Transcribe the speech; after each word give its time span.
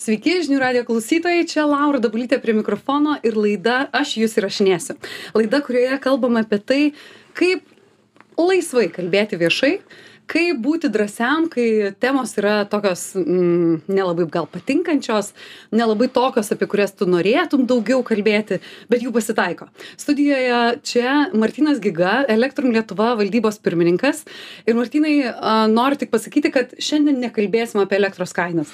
Sveiki, 0.00 0.38
žinių 0.40 0.56
radio 0.62 0.80
klausytojai, 0.88 1.42
čia 1.44 1.66
Laura 1.68 1.98
Dabulytė 2.00 2.38
prie 2.40 2.54
mikrofono 2.56 3.18
ir 3.20 3.34
laida 3.36 3.82
Aš 3.92 4.14
jūs 4.16 4.38
įrašinėsiu. 4.40 4.94
Laida, 5.36 5.58
kurioje 5.60 5.98
kalbame 6.00 6.40
apie 6.40 6.56
tai, 6.56 6.78
kaip 7.36 7.66
laisvai 8.40 8.86
kalbėti 8.94 9.36
viešai, 9.42 9.74
kaip 10.30 10.60
būti 10.62 10.90
drąsiam 10.92 11.48
kai 11.50 11.90
temos 12.02 12.36
yra 12.38 12.60
tokios 12.70 13.02
mm, 13.18 13.80
nelabai 13.90 14.26
gal 14.30 14.46
patinkančios 14.50 15.32
nelabai 15.74 16.06
tokios 16.14 16.52
apie 16.54 16.68
kurias 16.70 16.94
tu 16.94 17.08
norėtum 17.10 17.66
daugiau 17.70 18.04
kalbėti 18.06 18.60
bet 18.90 19.02
jų 19.04 19.12
pasitaiko. 19.16 19.68
Studijoje 20.00 20.60
čia 20.86 21.14
martynas 21.34 21.80
giga 21.82 22.20
elektrum 22.30 22.70
lietuva 22.74 23.12
valdybos 23.18 23.58
pirmininkas. 23.64 24.22
Ir 24.68 24.78
martynai 24.78 25.14
a, 25.32 25.54
noriu 25.70 25.98
tik 26.00 26.12
pasakyti 26.14 26.52
kad 26.54 26.74
šiandien 26.78 27.18
nekalbėsim 27.26 27.82
apie 27.82 27.98
elektros 27.98 28.34
kainas. 28.36 28.70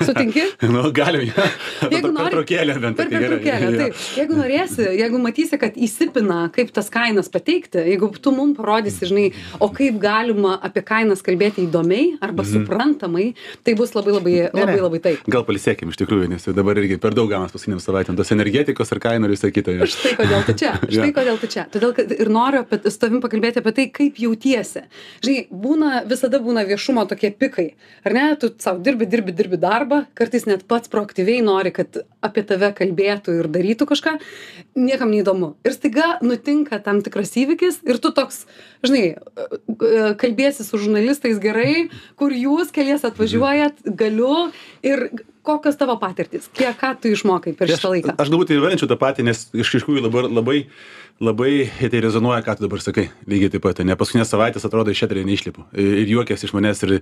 Sutinki? 0.00 0.44
Nu 0.70 0.84
galim 0.94 1.24
jo. 1.26 1.44
Jeigu 1.90 2.10
nori- 2.12 2.30
pertraukėlę 2.30 2.76
bent 2.82 2.98
Per 3.00 3.08
tai 3.10 3.18
pertraukėlę, 3.18 3.70
taip. 3.80 4.02
Jeigu 4.20 4.36
norėsi, 4.38 4.84
jeigu 5.00 5.18
matysi, 5.22 5.58
kad 5.60 5.74
įsipina, 5.74 6.44
kaip 6.54 6.70
tas 6.76 6.90
kainas 6.92 7.30
pateikti, 7.32 7.82
jeigu 7.90 8.10
tu 8.22 8.30
mums 8.36 8.54
parodysi, 8.60 9.08
žinai, 9.10 9.24
o 9.58 9.70
kaip 9.74 9.98
galima 10.02 10.54
apie 10.62 10.84
kainas 10.90 11.22
kalbėti 11.26 11.64
įdomiai 11.68 12.16
arba 12.20 12.42
Mhm. 12.42 12.50
suprantamai, 12.66 13.26
tai 13.64 13.74
bus 13.78 13.94
labai 13.94 14.12
labai, 14.18 14.34
labai, 14.50 14.78
labai 14.82 15.00
taip. 15.04 15.22
gal 15.30 15.44
palisėkim 15.46 15.88
iš 15.94 15.98
tikrųjų 16.02 16.28
nes 16.34 16.44
jau 16.48 16.54
dabar 16.56 16.74
irgi 16.82 16.98
per 17.00 17.14
daug 17.14 17.30
gaunas 17.30 17.52
paskutiniam 17.54 17.78
savaitėm 17.80 18.16
tos 18.18 18.32
energetikos 18.34 18.90
ir 18.92 18.98
kainų 19.06 19.28
ir 19.30 19.34
visa 19.36 19.50
kita 19.54 19.76
jo. 19.78 19.86
Štai 19.86 20.14
kodėl 20.18 20.42
tu 20.48 20.54
čia. 20.58 20.72
Štai 20.90 21.08
Jo. 21.10 21.14
kodėl 21.20 21.38
tu 21.40 21.46
čia. 21.54 21.66
Todėl, 21.70 21.94
kad 21.94 22.10
ir 22.16 22.28
noriu 22.32 22.64
apie, 22.64 22.80
su 22.90 22.98
tavim 22.98 23.20
pakalbėti 23.22 23.62
apie 23.62 23.72
tai, 23.76 23.86
kaip 23.94 24.18
jautiesi. 24.18 24.82
Žinai, 25.22 25.46
būna, 25.52 25.90
visada 26.10 26.40
būna 26.42 26.66
viešumo 26.66 27.06
tokie 27.08 27.30
pikai. 27.30 27.68
Ar 28.04 28.12
ne? 28.16 28.24
Tu 28.40 28.50
savo 28.58 28.82
dirbi, 28.82 29.06
dirbi, 29.06 29.32
dirbi 29.36 29.58
darbą, 29.60 30.02
kartais 30.18 30.46
net 30.50 30.64
pats 30.66 30.88
proaktyviai 30.90 31.42
nori, 31.44 31.70
kad 31.76 32.00
apie 32.24 32.42
tave 32.48 32.72
kalbėtų 32.74 33.36
ir 33.40 33.48
darytų 33.52 33.86
kažką. 33.92 34.16
Niekam 34.80 35.10
neįdomu. 35.12 35.54
Ir 35.66 35.72
staiga 35.76 36.18
nutinka 36.24 36.80
tam 36.82 37.02
tikras 37.04 37.32
įvykis 37.36 37.80
ir 37.86 37.98
tu 38.02 38.10
toks, 38.16 38.44
žinai, 38.82 39.04
kalbėsi 40.20 40.64
su 40.66 40.79
žurnalistais 40.80 41.40
gerai, 41.42 41.88
kur 42.20 42.34
jūs 42.34 42.72
kelies 42.74 43.04
atvažiuojat, 43.08 43.84
galiu 43.98 44.50
ir 44.86 45.10
kokios 45.46 45.78
tavo 45.80 45.96
patirtis, 46.00 46.48
kiek 46.56 46.76
ką 46.80 46.94
tu 47.00 47.12
išmokai 47.14 47.54
per 47.56 47.70
Tai 47.70 47.78
šitą 47.78 47.92
laiką. 47.94 48.14
Aš, 48.14 48.24
aš 48.24 48.32
galbūt 48.32 48.52
įvardinčiau 48.56 48.90
tą 48.90 48.98
patį, 49.00 49.26
nes 49.30 49.46
iš 49.56 49.72
tikrųjų 49.78 50.04
dabar 50.08 50.28
labai, 50.28 50.34
labai 50.36 50.58
tai 51.90 52.00
rezonuoja, 52.00 52.40
ką 52.40 52.54
tu 52.56 52.62
dabar 52.64 52.80
sakai. 52.80 53.10
Lygiai 53.28 53.50
taip 53.52 53.60
pat. 53.60 53.80
Ne 53.84 53.92
paskutinės 53.92 54.30
savaitės 54.32 54.64
atrodo 54.64 54.88
iš 54.94 55.02
eterio 55.04 55.20
neišlipu. 55.28 55.66
Ir 55.76 56.08
juokės 56.08 56.46
iš 56.46 56.54
manęs 56.56 56.80
ir, 56.86 56.94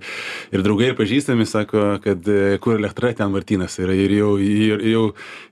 ir 0.51 0.63
draugai 0.65 0.89
ir 0.91 0.95
pažįstami 0.97 1.45
sako, 1.47 1.85
kad 2.03 2.27
e, 2.27 2.57
kur 2.59 2.75
elektra 2.75 3.13
ten 3.15 3.31
Martynas 3.31 3.77
yra 3.79 3.95
ir 3.95 4.11
jau, 4.17 4.33
ir, 4.43 4.83
jau, 4.91 5.03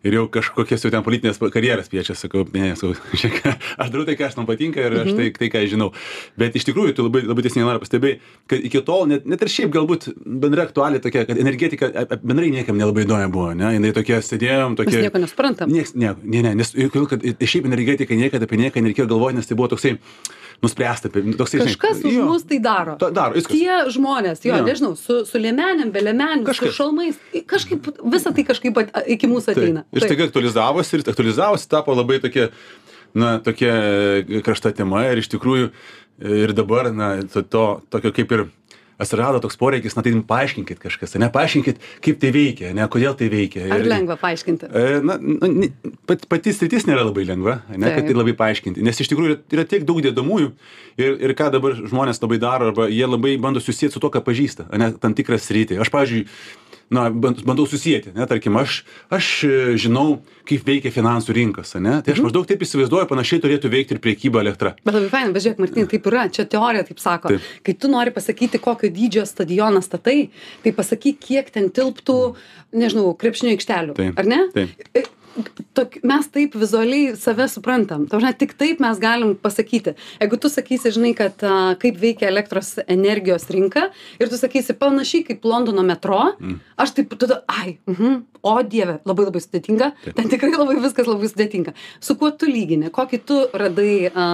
ir 0.03 0.17
jau 0.17 0.25
kažkokias 0.35 0.83
jau 0.83 0.91
ten 0.91 1.05
politinės 1.05 1.39
karjeras 1.39 1.87
piečia. 1.87 2.11
Sakau, 2.19 2.43
ne, 2.51 2.73
sakau, 2.75 2.91
žiūrėk, 3.21 3.47
aš 3.79 3.93
darau 3.93 4.03
tai, 4.09 4.17
kas 4.19 4.35
man 4.35 4.49
patinka 4.49 4.83
ir 4.83 4.97
aš 5.05 5.13
tai, 5.15 5.29
tai 5.39 5.49
ką 5.53 5.63
žinau. 5.71 5.93
Bet 6.35 6.59
iš 6.59 6.67
tikrųjų, 6.67 6.97
tu 6.99 7.07
labai, 7.07 7.23
labai 7.23 7.47
teisingai 7.47 7.69
nori 7.69 7.83
pastebėjai, 7.85 8.19
kad 8.51 8.67
iki 8.67 8.83
tol 8.91 9.07
net, 9.13 9.23
net 9.31 9.47
ir 9.47 9.53
šiaip 9.53 9.71
galbūt 9.77 10.09
bendra 10.27 10.67
aktualija 10.67 11.05
tokia, 11.07 11.23
kad 11.29 11.39
energetika 11.39 11.87
bendrai 12.19 12.51
niekam 12.51 12.75
nelabai 12.75 13.07
įdomi 13.07 13.31
buvo, 13.31 13.53
ne? 13.55 13.71
Jinai 13.77 13.95
tokia 13.95 14.19
sėdėjom, 14.27 14.75
Mes 14.75 14.83
tokia... 14.83 15.05
nieko 15.07 15.23
nesuprantam. 15.23 15.71
Nieks, 15.71 15.95
ne, 15.95 16.11
ne, 16.27 16.43
ne, 16.49 16.53
nes 16.59 16.75
kodėl, 16.75 17.07
kad 17.15 17.23
i- 17.23 17.35
šiaip 17.47 17.71
energetika 17.71 18.17
niekada 18.17 18.43
apie 18.49 18.56
nieką 18.57 18.81
nereikėjo 18.83 19.07
galvoti, 19.13 19.37
nes 19.39 19.47
tai 19.49 19.55
buvo 19.59 19.69
toksai 19.75 19.93
nuspręsta, 20.63 21.09
apie- 21.11 21.21
toksai, 21.37 21.59
žinai, 21.61 21.69
Kažkas 21.75 21.99
už 22.09 22.13
jo. 22.17 22.25
mus 22.25 22.43
tai 22.49 22.57
daro. 22.59 22.95
Ta- 22.97 23.11
daro, 23.13 23.35
viskas. 23.37 23.53
Tie 23.53 23.75
žmonės, 23.93 24.41
jo, 24.41 24.55
Jo. 24.57 24.63
nežinau, 24.65 24.95
su, 24.97 25.19
su 25.29 25.37
liemenėm, 25.37 25.91
be 25.93 26.01
liemenėm, 26.01 26.41
su 26.57 26.71
šalmais, 26.73 27.19
kažkaip 27.45 27.85
visą 28.09 28.33
tai 28.33 28.43
kažkaip 28.47 28.77
at, 28.81 28.89
iki 29.07 29.29
mūsų 29.29 29.53
ateina. 29.53 29.83
Ir 29.93 30.01
staiga 30.01 30.25
aktualizavosi 30.25 30.97
ir 30.97 31.05
aktualizavosi, 31.13 31.69
tapo 31.69 31.93
labai 31.93 32.17
tokia, 32.23 32.49
na, 33.13 33.37
tokia 33.39 33.69
e, 34.25 34.41
karšta 34.41 34.73
tema 34.73 35.05
ir 35.11 35.21
iš 35.21 35.29
tikrųjų 35.35 35.69
e, 35.69 36.41
ir 36.47 36.53
dabar, 36.57 36.89
na, 36.91 37.11
to, 37.29 37.43
to 37.45 37.65
tokio 37.93 38.11
kaip 38.17 38.31
ir 38.33 38.47
atsirado 38.99 39.39
toks 39.43 39.57
poreikis, 39.59 39.95
na 39.97 40.01
tai 40.05 40.13
paaiškinkit 40.29 40.79
kažkas, 40.81 41.15
ne, 41.21 41.29
paaiškinkit, 41.33 41.77
kaip 42.05 42.19
tai 42.21 42.31
veikia, 42.33 42.71
ne, 42.77 42.87
kodėl 42.91 43.13
tai 43.19 43.27
veikia. 43.29 43.67
Ar 43.71 43.83
Ir- 43.83 43.89
lengva 43.91 44.17
paaiškinti? 44.21 44.69
E, 44.73 44.99
Na, 45.07 45.17
na, 45.21 45.47
ni- 45.47 45.71
pat, 46.09 46.25
pati 46.29 46.53
sritis 46.53 46.87
nėra 46.89 47.05
labai 47.05 47.25
lengva, 47.29 47.59
ne, 47.69 47.91
kad 47.93 48.07
tai 48.09 48.15
labai 48.17 48.33
paaiškinti, 48.39 48.81
nes 48.83 48.99
iš 49.03 49.11
tikrųjų 49.13 49.35
yra, 49.35 49.39
yra 49.53 49.65
tiek 49.69 49.85
daug 49.85 50.01
dėdamųjų 50.01 50.51
ir, 50.97 51.17
ir 51.27 51.35
ką 51.37 51.51
dabar 51.53 51.77
žmonės 51.77 52.21
labai 52.23 52.39
daro, 52.41 52.71
arba 52.73 52.87
jie 52.89 53.05
labai 53.05 53.35
bando 53.37 53.61
susijęti 53.61 53.93
su 53.93 54.01
to, 54.03 54.09
ką 54.09 54.23
pažįsta, 54.25 54.65
ne, 54.77 54.91
tam 54.97 55.13
tikrą 55.17 55.37
sritį. 55.37 55.77
Aš, 55.83 55.93
pavyzdžiui, 55.93 56.25
na, 56.93 57.09
ban- 57.11 57.35
bandau 57.45 57.65
susijęti, 57.67 58.13
ne, 58.15 58.25
tarkim, 58.29 58.55
aš, 58.59 58.81
aš 59.13 59.27
e, 59.43 59.51
žinau, 59.81 60.21
kaip 60.47 60.63
veikia 60.67 60.91
finansų 60.95 61.35
rinkos, 61.35 61.73
ne, 61.83 61.97
tai 62.05 62.13
aš 62.15 62.21
maždaug 62.23 62.47
taip 62.47 62.63
įsivaizduoju, 62.63 63.09
panašiai 63.09 63.41
turėtų 63.43 63.71
veikti 63.73 63.97
ir 63.97 64.01
priekyba 64.03 64.39
elektra. 64.45 64.71
Bet 64.87 64.95
labai 64.95 65.09
fainai, 65.11 65.33
bet 65.35 65.43
žiūrėk, 65.43 65.59
Martin, 65.65 65.89
taip 65.91 66.07
yra, 66.11 66.23
čia 66.31 66.47
teorija 66.47 66.85
taip 66.87 67.03
sako. 67.03 67.35
Kai 67.67 67.75
tu 67.75 67.91
nori 67.91 68.13
pasakyti, 68.15 68.61
kokio 68.63 68.89
dydžio 68.95 69.25
stadioną 69.27 69.83
statai, 69.83 70.29
tai 70.63 70.73
pasakyk, 70.79 71.19
kiek 71.27 71.51
ten 71.51 71.67
tilptų, 71.75 72.17
nežinau, 72.79 73.11
krepšinio 73.19 73.57
aikštelių. 73.57 73.99
Ar 74.15 74.31
ne? 74.31 74.41
Tok, 75.77 75.97
mes 76.07 76.27
taip 76.33 76.55
vizualiai 76.57 77.15
save 77.19 77.47
suprantam. 77.51 78.05
Tau, 78.09 78.19
žinai, 78.21 78.33
tik 78.39 78.55
taip 78.57 78.81
mes 78.83 78.99
galim 79.01 79.35
pasakyti. 79.39 79.93
Jeigu 80.21 80.39
tu 80.41 80.49
sakysi, 80.51 80.93
žinai, 80.95 81.13
kad 81.17 81.43
a, 81.45 81.75
kaip 81.81 81.99
veikia 82.01 82.31
elektros 82.31 82.75
energijos 82.87 83.47
rinka 83.53 83.87
ir 84.21 84.31
tu 84.31 84.39
sakysi 84.39 84.75
panašiai 84.79 85.27
kaip 85.27 85.45
Londono 85.47 85.85
metro, 85.85 86.23
mm. 86.39 86.57
aš 86.81 86.95
taip 86.97 87.13
tada, 87.21 87.41
ai, 87.51 87.77
mhm, 87.89 88.23
o 88.47 88.55
dieve, 88.63 88.97
labai 89.07 89.27
labai 89.27 89.43
sudėtinga. 89.43 89.91
Taip. 90.05 90.17
Ten 90.17 90.33
tikrai 90.33 90.53
labai 90.55 90.79
viskas 90.81 91.09
labai 91.09 91.29
sudėtinga. 91.29 91.75
Su 92.03 92.17
kuo 92.19 92.31
tu 92.33 92.49
lygini? 92.49 92.91
Kokį 92.93 93.21
tu 93.27 93.39
radai 93.53 93.93
a, 94.09 94.27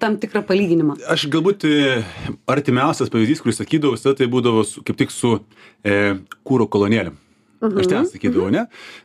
tam 0.00 0.18
tikrą 0.20 0.42
palyginimą? 0.48 0.98
Aš 1.12 1.28
galbūt 1.32 1.66
e, 1.68 2.02
artimiausias 2.50 3.12
pavyzdys, 3.12 3.42
kurį 3.44 3.58
sakydavau, 3.60 3.98
tai 4.00 4.30
būdavo 4.30 4.66
su, 4.66 4.84
kaip 4.86 4.98
tik 4.98 5.14
su 5.14 5.36
e, 5.84 6.16
kūro 6.46 6.66
kolonėlėm. 6.72 7.18
Aš 7.60 7.90
ten 7.90 8.06
sakydavau, 8.08 8.48
ne? 8.52 8.62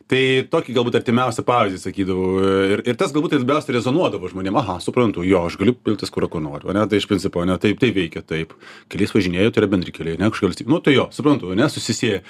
Tai 0.08 0.20
tokį 0.48 0.74
galbūt 0.78 0.94
artimiausią 0.96 1.42
pavyzdį 1.44 1.80
sakydavau. 1.82 2.28
Ir, 2.72 2.82
ir 2.88 2.96
tas 2.96 3.12
galbūt 3.12 3.34
labiausiai 3.36 3.76
rezonuodavo 3.76 4.30
žmonėm. 4.32 4.56
Aha, 4.62 4.78
suprantu, 4.80 5.26
jo, 5.28 5.42
aš 5.50 5.58
galiu 5.60 5.74
piltis 5.76 6.12
kur 6.12 6.24
noriu. 6.40 6.72
Ne? 6.72 6.86
Tai 6.88 7.00
iš 7.00 7.08
principo, 7.10 7.44
ne, 7.44 7.58
taip, 7.60 7.76
tai 7.82 7.92
veikia, 7.92 8.24
taip. 8.24 8.54
Keliais 8.92 9.12
važinėjau, 9.12 9.52
tai 9.52 9.62
yra 9.62 9.72
bendri 9.74 9.92
keliai, 9.92 10.16
ne 10.16 10.30
kažkokia 10.32 10.54
valstybė. 10.54 10.72
Nu, 10.72 10.80
tai 10.80 10.96
jo, 10.96 11.10
suprantu, 11.12 11.52
ne, 11.58 11.68
susisieja. 11.72 12.22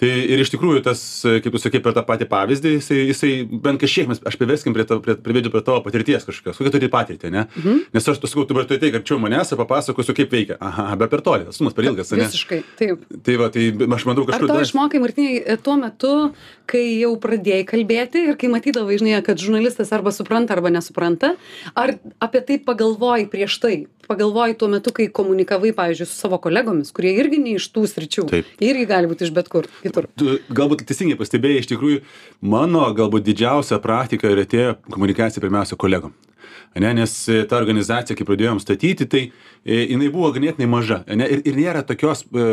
Tai 0.00 0.08
ir 0.08 0.40
iš 0.42 0.50
tikrųjų 0.50 0.80
tas, 0.82 1.00
kaip 1.44 1.52
tu 1.54 1.58
sakai, 1.62 1.78
per 1.84 1.92
tą 1.94 2.02
patį 2.06 2.26
pavyzdį, 2.30 2.70
jisai, 2.78 2.96
jisai 3.12 3.30
bent 3.62 3.78
kažkiek 3.78 4.08
mes, 4.10 4.18
aš 4.26 4.34
priveskim 4.40 4.74
prie, 4.74 4.82
tavo- 4.88 5.02
prie, 5.04 5.14
privedžiu 5.14 5.52
prie 5.52 5.62
tavo 5.62 5.82
patirties 5.84 6.24
kažkokios, 6.26 6.58
kokią 6.58 6.72
turi 6.74 6.88
patirtį, 6.90 7.30
ne? 7.30 7.44
Mhm. 7.60 7.78
Nes 7.94 8.08
aš, 8.08 8.18
tu 8.18 8.26
sakau, 8.26 8.46
tu 8.48 8.54
tu 8.64 8.78
tai, 8.78 8.90
kad 8.90 9.04
čia 9.06 9.18
manęs 9.22 9.52
papasakosiu, 9.60 10.14
kaip 10.16 10.30
veikia. 10.34 10.56
Aha, 10.60 10.96
be 10.96 11.06
per 11.12 11.20
toli, 11.20 11.46
atstumas 11.46 11.74
per 11.76 11.84
ilgas, 11.84 12.10
ne? 12.12 12.24
Visiškai, 12.24 12.62
taip. 12.80 13.04
Tai 13.22 13.36
va, 13.36 13.48
tai 13.54 13.68
aš 13.70 14.04
matau 14.08 14.24
Ar 14.26 14.32
kažkur. 14.32 14.48
to 14.48 14.54
dar- 14.56 14.66
išmokai, 14.66 15.00
Martinai, 15.04 15.56
tuo 15.62 15.76
metu, 15.76 16.12
kai 16.72 16.84
jau 17.02 17.12
pradėjai 17.20 17.64
kalbėti 17.68 18.24
ir 18.30 18.38
kai 18.40 18.50
matydavai, 18.52 18.96
žinai, 19.00 19.18
kad 19.26 19.40
žurnalistas 19.40 19.92
arba 19.94 20.12
supranta, 20.14 20.56
arba 20.56 20.72
nesupranta, 20.72 21.34
ar 21.78 21.96
apie 22.22 22.42
tai 22.48 22.58
pagalvojai 22.62 23.28
prieš 23.32 23.58
tai? 23.62 23.74
Pagalvojai 24.08 24.56
tuo 24.58 24.66
metu, 24.72 24.90
kai 24.94 25.06
komunikavai, 25.14 25.70
pavyzdžiui, 25.76 26.08
su 26.10 26.18
savo 26.18 26.40
kolegomis, 26.42 26.90
kurie 26.96 27.14
irgi 27.22 27.38
ne 27.40 27.54
iš 27.60 27.68
tų 27.72 27.84
sričių. 27.92 28.26
Taip. 28.32 28.50
Irgi 28.64 28.88
gali 28.90 29.10
būti 29.10 29.28
iš 29.28 29.32
bet 29.36 29.52
kur 29.52 29.68
kitur. 29.84 30.08
Tu 30.18 30.40
galbūt 30.50 30.82
teisingai 30.88 31.16
pastebėjai, 31.20 31.62
iš 31.62 31.70
tikrųjų, 31.70 32.02
mano 32.42 32.88
galbūt 32.98 33.28
didžiausia 33.30 33.78
praktika 33.84 34.32
ir 34.32 34.42
atėjo 34.42 34.76
komunikacija 34.90 35.44
pirmiausia 35.44 35.78
kolegom. 35.78 36.16
Ne, 36.74 36.92
nes 36.96 37.12
e, 37.28 37.42
ta 37.48 37.58
organizacija, 37.60 38.16
kai 38.16 38.26
pradėjom 38.26 38.60
statyti, 38.62 39.06
tai 39.10 39.22
e, 39.28 39.82
jinai 39.92 40.08
buvo 40.12 40.30
ganėtinai 40.32 40.68
maža. 40.70 41.02
Ne, 41.10 41.26
ir, 41.28 41.42
ir 41.48 41.58
nėra 41.58 41.82
tokios, 41.86 42.24
e, 42.32 42.46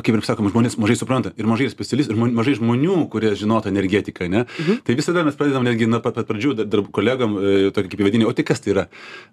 kaip 0.00 0.12
ir 0.14 0.24
sakoma, 0.24 0.52
žmonės 0.54 0.78
mažai 0.80 0.96
supranta. 0.96 1.34
Ir 1.36 1.48
mažai 1.50 1.68
specialistų, 1.72 2.16
ir 2.16 2.36
mažai 2.38 2.56
žmonių, 2.56 3.02
kurie 3.12 3.34
žinotų 3.36 3.70
energetiką. 3.72 4.30
Ne? 4.32 4.46
Mhm. 4.46 4.80
Tai 4.86 4.96
visada 4.96 5.26
mes 5.26 5.36
pradedam 5.36 5.66
netgi 5.66 5.90
nuo 5.90 6.00
pat, 6.04 6.16
pat 6.16 6.30
pradžių 6.30 6.56
dar, 6.62 6.70
dar 6.72 6.86
kolegom 6.96 7.36
e, 7.36 7.52
tokį 7.76 7.92
kaip 7.92 8.06
įvedinį, 8.06 8.28
o 8.30 8.32
tai 8.36 8.46
kas 8.48 8.64
tai 8.64 8.72
yra. 8.76 8.86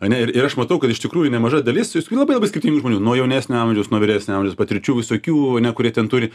Ne? 0.04 0.25
Ir, 0.25 0.36
ir 0.36 0.50
aš 0.50 0.59
matau, 0.59 0.81
kad 0.83 0.92
iš 0.92 1.04
tikrųjų 1.06 1.31
nemaža 1.33 1.63
dalis, 1.63 1.95
tikrųjų 1.95 2.25
labai 2.25 2.39
labai 2.39 2.51
skirtingų 2.51 2.83
žmonių, 2.83 3.00
nuo 3.04 3.16
jaunesnio 3.19 3.62
amžiaus, 3.62 3.92
nuo 3.94 4.04
vyresnio 4.04 4.42
amžiaus, 4.42 4.59
patirčių 4.59 5.00
visokių, 5.00 5.39
ne, 5.63 5.71
kurie 5.77 5.95
ten 5.95 6.12
turi 6.12 6.33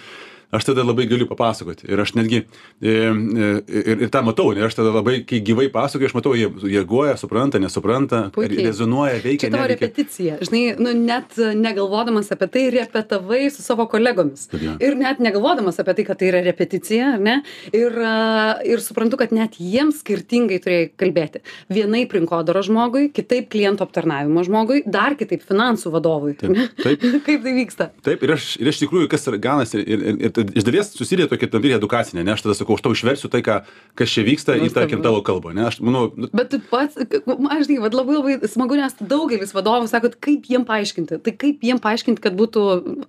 aš 0.51 0.65
tada 0.65 0.85
labai 0.87 1.07
galiu 1.09 1.27
papasakoti. 1.29 1.89
Ir 1.93 2.01
aš 2.01 2.15
netgi 2.17 2.41
e, 2.41 2.47
e, 2.89 3.49
ir, 3.69 4.05
ir 4.07 4.13
tą 4.13 4.23
matau, 4.25 4.49
ir 4.57 4.65
aš 4.65 4.79
tada 4.79 4.93
labai, 4.95 5.21
kai 5.29 5.43
gyvai 5.45 5.69
pasakoju, 5.73 6.09
aš 6.09 6.17
matau, 6.17 6.33
jie 6.39 6.49
reaguoja, 6.63 7.19
supranta, 7.21 7.61
nesupranta, 7.61 8.23
Puikiai. 8.35 8.65
rezonuoja, 8.69 9.19
veikia. 9.25 9.49
Čia 9.49 9.53
tavo 9.53 9.67
neveikia. 9.67 9.89
repeticija. 9.89 10.39
Žinai, 10.49 10.63
nu, 10.81 10.95
net 10.97 11.37
e, 11.37 11.51
negalvodamas 11.59 12.33
apie 12.33 12.49
tai, 12.55 12.65
repetavai 12.73 13.43
su 13.53 13.65
savo 13.65 13.89
kolegomis. 13.93 14.47
Taip, 14.53 14.65
jo. 14.65 14.77
Ir 14.85 14.97
net 15.01 15.21
negalvodamas 15.25 15.81
apie 15.83 15.99
tai, 15.99 16.07
kad 16.09 16.21
tai 16.23 16.31
yra 16.33 16.43
repeticija, 16.47 17.13
ne? 17.21 17.41
Ir, 17.77 18.01
a, 18.01 18.57
ir 18.65 18.81
suprantu, 18.85 19.21
kad 19.21 19.35
net 19.37 19.61
jiems 19.61 20.01
skirtingai 20.01 20.61
turėjai 20.65 20.89
kalbėti. 21.01 21.45
Vienaip 21.73 22.17
rinkodaro 22.17 22.65
žmogui, 22.65 23.09
kitaip 23.13 23.51
klientų 23.53 23.85
aptarnavimo 23.85 24.47
žmogui, 24.47 24.81
dar 24.89 25.19
kitaip 25.21 25.45
finansų 25.45 25.93
vadovui. 25.93 26.35
Taip, 26.41 26.57
taip. 26.81 27.05
Kaip 27.29 27.45
tai 27.45 27.53
vyksta? 27.57 27.91
Taip, 28.07 28.23
ir 28.25 28.33
aš, 28.39 28.55
ir 28.63 28.71
aš 28.71 28.81
tikrųjų, 28.81 29.09
kas 29.13 29.27
yra 29.29 29.41
ganas, 29.43 29.75
ir, 29.77 29.85
ir, 29.85 30.05
ir 30.29 30.33
tai 30.38 30.38
iš 30.39 30.67
dalies 30.67 30.93
susideda 30.95 31.29
tokia 31.33 31.49
tam 31.51 31.65
edukacinė, 31.69 32.23
ne, 32.25 32.35
aš 32.35 32.45
tada 32.47 32.55
sakau, 32.59 32.77
aš 32.79 32.85
tau 32.87 32.95
išversiu 32.97 33.31
tai, 33.33 33.43
ką, 33.47 33.59
kas 33.99 34.15
čia 34.15 34.25
vyksta 34.27 34.57
į, 34.59 34.71
tarkim, 34.75 35.03
tavo 35.05 35.21
kalbą, 35.27 35.53
ne, 35.57 35.67
aš 35.69 35.81
manau, 35.85 36.07
nu, 36.17 36.31
Bet 36.33 36.53
tu 36.55 36.61
pats, 36.71 36.97
aš 36.99 37.67
žinai, 37.67 37.81
vat 37.85 37.97
labai 37.97 38.17
labai 38.19 38.51
smagu, 38.51 38.79
nes 38.79 38.97
daugelis 39.01 39.55
vadovų 39.57 39.91
sako, 39.91 40.13
kaip 40.23 40.49
jiem 40.51 40.65
paaiškinti, 40.69 41.21
tai 41.25 41.35
kaip 41.37 41.63
jiem 41.67 41.81
paaiškinti, 41.83 42.23
kad 42.25 42.39
būtų 42.39 42.65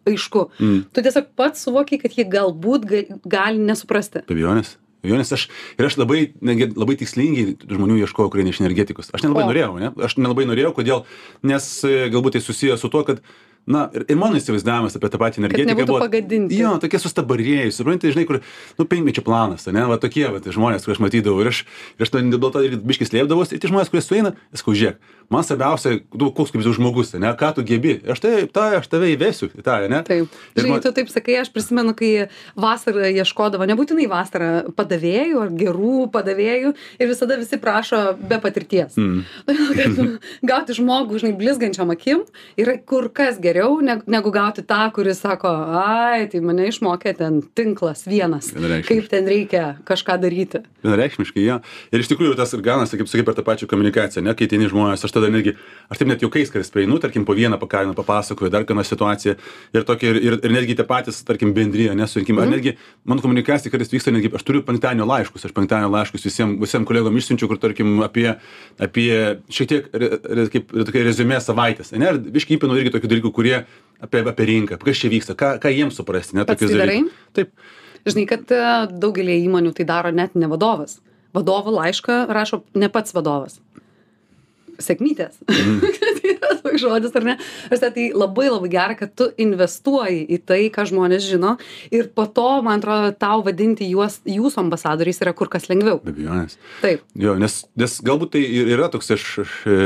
aišku. 0.10 0.46
Mm. 0.60 0.84
Tu 0.94 1.06
tiesiog 1.06 1.32
pats 1.40 1.66
suvokiai, 1.68 2.02
kad 2.02 2.16
jie 2.18 2.28
galbūt 2.30 2.88
gal- 2.90 3.20
gali 3.26 3.60
nesuprasti. 3.64 4.24
be 4.28 4.36
abejonės. 4.36 4.76
Be 5.00 5.08
abejonės 5.10 5.32
aš, 5.32 5.46
ir 5.80 5.88
aš 5.88 5.96
labai, 6.02 6.34
negi, 6.44 6.70
labai 6.76 6.98
tikslingai 7.00 7.54
žmonių 7.72 8.02
ieškojau, 8.04 8.32
kurie 8.34 8.44
ne 8.44 8.52
iš 8.52 8.60
energetikos. 8.60 9.12
Aš 9.16 9.24
nelabai 9.24 9.46
O. 9.46 9.52
norėjau, 9.52 9.78
ne? 9.80 9.92
Aš 10.04 10.18
nelabai 10.20 10.44
norėjau, 10.50 10.74
kodėl, 10.76 11.06
nes 11.48 11.70
e, 11.88 12.10
galbūt 12.12 12.36
tai 12.36 12.42
susijęs 12.44 12.84
su 12.84 12.92
tuo, 12.92 13.06
kad 13.08 13.22
Na, 13.70 13.84
ir, 13.94 14.08
ir 14.10 14.18
mano 14.18 14.40
įsivaizdavimas 14.40 14.98
apie 14.98 15.12
tą 15.14 15.20
patį 15.22 15.44
energetiką 15.44 15.86
buvo... 15.86 16.00
pagadinti. 16.02 16.58
Jo, 16.58 16.72
tokie 16.82 16.98
sustabarėjai, 17.04 17.68
suprantate, 17.76 18.16
žinai, 18.16 18.26
kur, 18.26 18.40
nu, 18.80 18.86
penkmečio 18.90 19.22
planas, 19.26 19.68
ne, 19.70 19.84
va 19.92 20.00
tokie, 20.02 20.26
va, 20.34 20.42
tai 20.42 20.56
žmonės, 20.56 20.88
kuriuos 20.88 20.98
aš 20.98 21.04
matydavau, 21.06 21.44
ir 21.44 21.52
aš, 21.52 21.60
ir 22.00 22.08
aš 22.08 22.14
to 22.16 22.24
dėl 22.34 22.50
to 22.56 22.64
ir 22.66 22.80
biškis 22.82 23.14
slėpdavausi, 23.14 23.54
ir 23.54 23.62
tie 23.62 23.70
žmonės, 23.70 23.92
kurie 23.94 24.02
sueina, 24.02 24.34
sakau, 24.58 24.74
žiūrėk, 24.74 24.98
man 25.30 25.44
svarbiausia, 25.46 26.00
tu 26.10 26.30
koks 26.36 26.52
kaip 26.54 26.64
žmogus, 26.66 27.14
ne, 27.22 27.32
ką 27.38 27.52
tu 27.58 27.64
gebi, 27.68 27.98
aš 28.10 28.20
tai, 28.24 28.34
tai 28.52 28.80
aš 28.80 28.88
tave 28.90 29.12
įvesiu 29.16 29.50
į 29.54 29.64
tą, 29.66 29.76
ne? 29.92 30.02
Taip. 30.08 30.28
Ir 30.56 30.64
Žinai, 30.64 30.72
man- 30.76 30.82
tu 30.86 30.92
taip 30.96 31.10
sakai, 31.14 31.38
aš 31.44 31.52
prisimenu, 31.54 31.94
kai 31.98 32.28
vasarą 32.58 33.10
ieškodavo, 33.14 33.68
nebūtinai 33.70 34.08
vasarą, 34.10 34.50
padavėjų 34.78 35.42
ar 35.46 35.50
gerų 35.60 36.10
padavėjų 36.14 36.74
ir 37.00 37.08
visada 37.12 37.38
visi 37.40 37.60
prašo 37.62 38.02
be 38.20 38.40
patirties. 38.42 38.98
Mm. 38.98 39.24
Nu, 40.00 40.06
gauti 40.46 40.76
žmogų, 40.78 41.18
žinai, 41.22 41.34
blizgančiam 41.40 41.90
akim 41.92 42.22
yra 42.60 42.76
kur 42.88 43.08
kas 43.14 43.40
geriau, 43.42 43.80
neg- 43.84 44.06
negu 44.08 44.32
gauti 44.32 44.62
tą, 44.68 44.86
kuris 44.96 45.20
sako, 45.24 45.50
ai, 45.80 46.28
tai 46.32 46.40
mane 46.46 46.68
išmokė 46.70 47.14
ten 47.18 47.42
tinklas 47.58 48.06
vienas, 48.10 48.52
kaip 48.88 49.10
ten 49.12 49.28
reikia 49.30 49.64
kažką 49.88 50.18
daryti. 50.22 50.62
Vienareikšmiškai, 50.86 51.44
jo. 51.46 51.58
Ir 51.92 52.04
iš 52.04 52.10
tikrųjų 52.12 52.38
tas 52.40 52.54
ir 52.56 52.62
gaunasi, 52.66 53.00
kaip 53.02 53.10
sakai, 53.12 53.26
per 53.28 53.36
tą 53.40 53.44
pačią 53.48 53.68
komunikaciją, 53.72 54.24
ne, 54.24 54.36
kai 54.38 54.48
ateini 54.50 54.70
žmonės, 54.72 55.04
aš 55.08 55.16
tada 55.20 55.30
netgi, 55.34 55.54
aš 55.92 56.02
taip 56.02 56.10
net 56.10 56.24
juokais, 56.24 56.52
kai 56.54 56.64
prieinu, 56.74 57.00
tarkim, 57.04 57.26
po 57.28 57.36
vieną 57.38 57.60
pakalbinu, 57.62 57.96
papasakoju 57.98 58.52
dar 58.54 58.66
vieną 58.70 58.86
situaciją 58.88 59.36
ir 59.76 59.86
tokia, 59.88 60.14
ir, 60.14 60.20
ir, 60.24 60.38
ir 60.40 60.56
netgi 60.56 60.78
tie 60.80 60.86
patys, 60.88 61.22
tarkim, 61.28 61.54
bendryje, 61.56 61.94
nesurinkime, 62.00 62.42
mm. 62.46 62.56
netgi 62.56 62.76
mano 63.10 63.24
komunikacija 63.26 63.74
kartais 63.74 63.92
vyksta, 63.94 64.14
netgi 64.16 64.32
aš 64.40 64.46
turiu 64.48 64.64
penktadienio 64.68 65.08
laiškus, 65.10 65.50
aš 65.50 65.56
penktadienio 65.58 65.92
laiškus 65.94 66.26
visiems, 66.30 66.58
visiems 66.64 66.90
kolegom 66.90 67.20
išsiunčiu, 67.20 67.52
kur, 67.52 67.60
tarkim, 67.62 68.00
apie, 68.06 68.32
apie 68.82 69.12
šiek 69.52 69.74
tiek, 69.74 69.92
re, 69.94 70.14
re, 70.24 70.48
kaip, 70.54 70.72
tokia 70.72 71.06
rezumė 71.08 71.42
savaitės, 71.44 71.94
ne, 71.98 72.16
ir 72.16 72.24
viškai 72.40 72.58
įpinu 72.58 72.80
irgi 72.80 72.96
tokių 72.96 73.14
dalykų, 73.16 73.34
kurie 73.36 73.58
apie, 74.00 74.24
apie 74.24 74.50
rinką, 74.50 74.80
kas 74.82 75.04
čia 75.04 75.12
vyksta, 75.12 75.36
ką, 75.40 75.58
ką 75.64 75.74
jiems 75.76 76.00
suprasti, 76.00 76.38
ne, 76.38 76.48
Pats 76.48 76.60
tokius 76.60 76.76
tai 76.76 76.86
dalykus. 76.86 77.22
Taip. 77.38 77.54
Žinai, 78.08 78.26
kad 78.30 78.52
e, 78.56 78.60
daugelį 79.02 79.38
įmonių 79.46 79.74
tai 79.76 79.86
daro 79.88 80.12
net 80.16 80.36
ne 80.40 80.50
vadovas. 80.52 81.00
Vadovų 81.36 81.76
laišką 81.76 82.24
rašo 82.34 82.64
ne 82.80 82.90
pats 82.90 83.14
vadovas. 83.14 83.60
Sėkmytės. 84.80 85.40
tai 85.46 86.32
yra 86.34 86.56
toks 86.62 86.82
žodis, 86.82 87.16
ar 87.20 87.26
ne? 87.28 87.36
Aš 87.70 87.84
tai 87.86 88.10
labai 88.16 88.48
labai 88.50 88.72
gera, 88.74 88.98
kad 89.00 89.14
tu 89.20 89.30
investuoji 89.42 90.22
į 90.36 90.42
tai, 90.50 90.60
ką 90.74 90.88
žmonės 90.90 91.26
žino 91.28 91.56
ir 91.96 92.10
po 92.16 92.28
to, 92.32 92.48
man 92.66 92.80
atrodo, 92.82 93.14
tau 93.20 93.44
vadinti 93.46 93.88
juos 93.92 94.20
jūsų 94.28 94.64
ambasadoriais 94.66 95.20
yra 95.24 95.34
kur 95.38 95.52
kas 95.52 95.68
lengviau. 95.72 96.00
Be 96.04 96.14
abejonės. 96.16 96.60
Taip. 96.84 97.04
Jo, 97.20 97.36
nes, 97.42 97.62
nes 97.80 97.98
galbūt 98.06 98.36
tai 98.38 98.44
ir 98.46 98.72
yra 98.78 98.90
toks, 98.94 99.12
aš, 99.16 99.28
aš 99.46 99.58
e, 99.68 99.80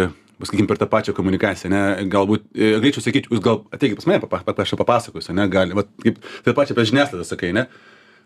pasakykim, 0.44 0.70
per 0.70 0.82
tą 0.82 0.90
pačią 0.92 1.16
komunikaciją, 1.18 1.72
ne, 1.74 1.82
galbūt, 2.12 2.46
e, 2.54 2.76
galėčiau 2.78 3.06
sakyti, 3.06 3.32
jūs 3.34 3.44
gal 3.44 3.64
ateikit 3.74 4.00
pas 4.02 4.10
mane, 4.10 4.22
papa- 4.24 4.56
aš 4.66 4.76
papasakosiu, 4.80 5.36
ne, 5.38 5.48
gali, 5.52 5.78
va, 5.78 5.86
kaip, 6.06 6.22
tai 6.46 6.56
pačią 6.58 6.78
apie 6.78 6.90
žiniasklaidą 6.92 7.28
sakai, 7.28 7.54
ne. 7.56 7.68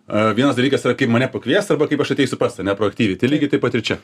Vienas 0.08 0.56
dalykas 0.56 0.86
yra, 0.88 0.96
kaip 0.96 1.12
mane 1.12 1.28
pakvies 1.28 1.68
arba 1.74 1.88
kaip 1.92 2.00
aš 2.00 2.14
ateisiu 2.16 2.38
pas, 2.40 2.54
ne, 2.64 2.76
proaktyviai. 2.80 3.18
Tai 3.20 3.28
lygiai 3.28 3.52
taip 3.52 3.64
pat 3.66 3.74
ir 3.76 3.82
čia. 3.84 3.98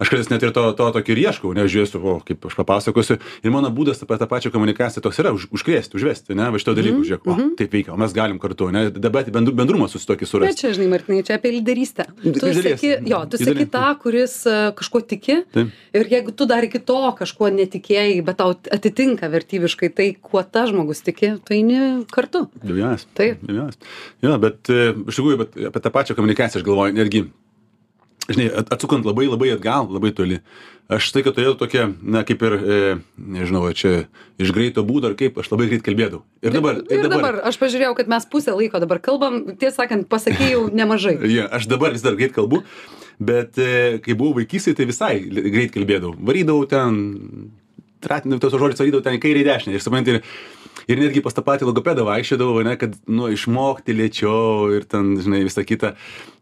Aš 0.00 0.08
kartais 0.08 0.30
net 0.32 0.44
ir 0.46 0.54
to, 0.56 0.62
to 0.72 0.86
tokio 0.96 1.12
ir 1.12 1.20
ieškau, 1.26 1.50
ne, 1.56 1.66
žiūrėsiu, 1.68 2.00
o 2.00 2.14
kaip 2.24 2.46
aš 2.48 2.56
papasakosiu. 2.56 3.18
Ir 3.44 3.52
mano 3.52 3.68
būdas 3.74 4.00
apie 4.00 4.16
tą 4.16 4.24
pačią 4.30 4.52
komunikaciją 4.54 5.04
toks 5.04 5.20
yra, 5.20 5.34
už, 5.36 5.50
užkrėsti, 5.52 5.98
užvesti, 6.00 6.36
ne, 6.38 6.46
va 6.48 6.60
šito 6.62 6.72
dalyko, 6.78 7.02
žiūrėk, 7.04 7.28
o, 7.28 7.36
taip 7.60 7.76
veikia, 7.76 7.92
o 7.92 7.98
mes 8.00 8.14
galim 8.16 8.38
kartu, 8.40 8.70
ne, 8.72 8.86
dabar 8.94 9.28
bendru, 9.28 9.52
bendrumą 9.58 9.90
susitokį 9.92 10.24
Bet 10.24 10.32
surasti. 10.32 10.62
čia, 10.62 10.72
žinai, 10.78 10.88
Martinai, 10.94 11.26
čia 11.28 11.36
apie 11.36 11.52
lyderystę. 11.58 12.08
Tu 12.24 12.54
seki, 12.56 12.94
jo, 13.10 13.20
tu 13.28 13.42
dalies. 13.44 13.68
tą, 13.76 13.84
kuris 14.00 14.38
e, 14.48 14.56
kažkuo 14.80 15.04
tiki. 15.12 15.42
Taip. 15.52 15.76
Ir 15.92 16.08
jeigu 16.16 16.32
tu 16.32 16.48
dar 16.48 16.64
iki 16.64 16.80
to 16.80 16.96
kažkuo 17.20 17.52
netikėjai, 17.52 18.16
bet 18.24 18.40
tau 18.40 18.56
atitinka 18.72 19.28
vertybiškai 19.28 19.92
tai, 19.92 20.08
kuo 20.16 20.40
ta 20.40 20.64
žmogus 20.70 21.04
tiki, 21.04 21.34
tu 21.44 21.56
eini 21.56 22.06
kartu. 22.08 22.46
Be 22.62 22.72
abejonės. 22.72 23.04
Taip. 23.18 23.44
Be 23.44 23.52
abejonės. 23.52 23.80
Jo, 24.24 24.36
bet 24.40 24.72
e, 24.72 24.90
iš 25.04 25.20
tikrųjų, 25.20 25.40
bet 25.44 25.49
apie 25.70 25.80
tą 25.84 25.92
pačią 25.94 26.16
komunikaciją 26.18 26.60
aš 26.60 26.66
galvoju, 26.66 26.96
netgi, 26.96 27.24
žinai, 28.30 28.50
at- 28.62 28.72
atsukant 28.76 29.06
labai 29.06 29.28
labai 29.30 29.52
atgal, 29.56 29.88
labai 29.90 30.12
toli. 30.16 30.40
Aš 30.90 31.12
tai, 31.14 31.22
kad 31.22 31.36
turėjau 31.36 31.54
tokia, 31.54 31.84
na, 32.02 32.24
kaip 32.26 32.40
ir, 32.42 32.54
e, 32.58 32.78
nežinau, 33.14 33.62
čia 33.78 34.08
iš 34.42 34.50
greito 34.50 34.82
būdo, 34.82 35.12
ar 35.12 35.14
kaip, 35.14 35.36
aš 35.38 35.52
labai 35.52 35.68
greit 35.70 35.84
kalbėdavau. 35.86 36.24
Ir 36.42 36.50
dabar, 36.56 36.80
ir 36.90 37.04
dabar 37.06 37.38
aš 37.46 37.60
pažiūrėjau, 37.62 37.94
kad 37.94 38.10
mes 38.10 38.26
pusę 38.26 38.56
laiko 38.58 38.80
dabar 38.82 38.98
kalbam, 38.98 39.44
tiesą 39.54 39.84
sakant, 39.84 40.08
pasakėjau 40.10 40.66
nemažai. 40.74 41.14
Ja, 41.36 41.46
aš 41.46 41.68
dabar 41.70 41.94
vis 41.94 42.02
dar 42.02 42.18
greit 42.18 42.34
kalbu, 42.34 42.64
bet 43.22 43.58
e, 43.62 44.00
kai 44.02 44.18
buvau 44.18 44.40
vaikystėje, 44.40 44.80
tai 44.80 44.88
visai 44.90 45.12
greit 45.30 45.70
kalbėdavau. 45.76 46.16
Varydavau 46.18 46.66
ten, 46.66 46.98
tratinau 48.02 48.40
tos 48.42 48.58
žodžius, 48.58 48.82
varydavau 48.82 49.06
ten 49.06 49.20
į 49.20 49.22
kairę 49.22 49.44
į 49.44 49.46
dešinę. 49.46 49.78
Ir 49.78 49.84
suprantate, 49.84 50.24
ir, 50.90 51.02
netgi 51.04 51.22
pas 51.24 51.36
tą 51.36 51.44
patį 51.46 51.68
logopedą 51.68 52.04
vaikščiodavau, 52.08 52.64
ne, 52.66 52.74
kad, 52.80 52.96
nu, 53.10 53.28
išmokti 53.32 53.96
lėčiau 53.96 54.70
ir 54.76 54.88
ten, 54.90 55.14
žinai, 55.22 55.44
visą 55.46 55.64
kitą. 55.66 55.94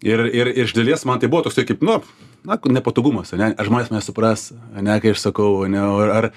Ir, 0.06 0.24
ir, 0.28 0.52
ir 0.54 0.64
iš 0.66 0.74
dalies 0.76 1.04
man 1.08 1.22
tai 1.22 1.30
buvo 1.32 1.44
toks, 1.46 1.60
kaip, 1.68 1.84
nu, 1.84 2.00
na, 2.48 2.58
nepatogumas, 2.78 3.34
ne, 3.38 3.52
ar 3.54 3.70
žmonės 3.70 3.92
mane 3.92 4.04
supras, 4.04 4.50
ne, 4.76 4.98
kai 5.02 5.14
aš 5.14 5.28
sakau, 5.28 5.52
ne, 5.70 5.82
ar, 5.82 6.14
ar 6.20 6.30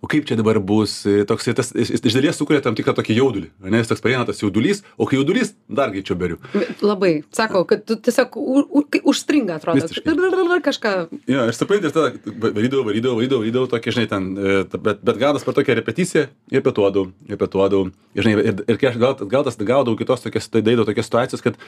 o 0.00 0.08
kaip 0.10 0.26
čia 0.28 0.36
dabar 0.38 0.58
bus, 0.64 1.00
e, 1.08 1.24
toks 1.28 1.50
tas, 1.56 1.72
jis 1.76 2.00
iš 2.00 2.16
dalies 2.16 2.38
sukuria 2.40 2.62
tam 2.64 2.76
tikrą 2.78 2.94
tokį 2.96 3.16
jaudulį, 3.18 3.50
ne, 3.66 3.80
jis 3.82 3.90
toks 3.90 4.02
pareina 4.04 4.24
tas 4.28 4.40
jaudulys, 4.40 4.82
o 4.96 5.08
kai 5.08 5.18
jaudulys, 5.18 5.52
dar 5.68 5.92
greičiau 5.92 6.16
beriu. 6.20 6.38
Labai. 6.84 7.12
Sako, 7.36 7.62
kad 7.68 7.84
tu 7.88 7.98
tiesiog 8.00 8.38
u, 8.40 8.64
u, 8.64 8.84
užstringa, 9.12 9.58
atrodo. 9.60 9.84
Visiškai. 9.84 10.16
Kažką. 10.60 10.92
Jo, 11.30 11.46
aš 11.48 11.60
suprantu, 11.60 11.88
ir 11.88 11.94
tada 11.94 12.10
varydavau, 12.26 12.84
varydavau, 12.88 13.16
varydavau, 13.20 13.42
varydavau 13.44 13.70
tokį, 13.72 13.94
žinai, 13.96 14.08
ten, 14.10 14.28
e, 14.36 14.56
bet, 14.76 15.00
bet 15.06 15.20
gaudas 15.20 15.46
per 15.46 15.56
tokią 15.56 15.76
repeticiją 15.78 16.26
ir 16.52 16.64
pietuodavau, 16.64 17.12
ir 17.28 17.40
pietuodavau. 17.40 17.90
Ir, 18.16 18.24
žinai, 18.24 18.44
ir, 18.50 18.64
ir 18.68 18.80
kai 18.80 18.90
aš 18.92 19.00
gal, 19.00 19.16
gal 19.30 19.46
tas 19.46 19.56
gaudavau 19.60 19.96
kitos 20.00 20.24
tokias, 20.24 20.48
tai 20.52 20.64
darydavau 20.64 20.90
tokias 20.90 21.08
situacijas, 21.08 21.44
kad 21.44 21.60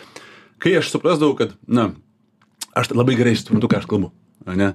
kai 0.63 0.77
aš 0.81 0.93
suprasdavau, 0.93 1.37
kad, 1.39 1.57
na, 1.67 1.91
aš 2.77 2.93
labai 2.95 3.17
gerai 3.19 3.35
suprantu, 3.39 3.73
ką 3.73 3.81
aš 3.83 3.89
kalbu. 3.91 4.13
Ne? 4.59 4.73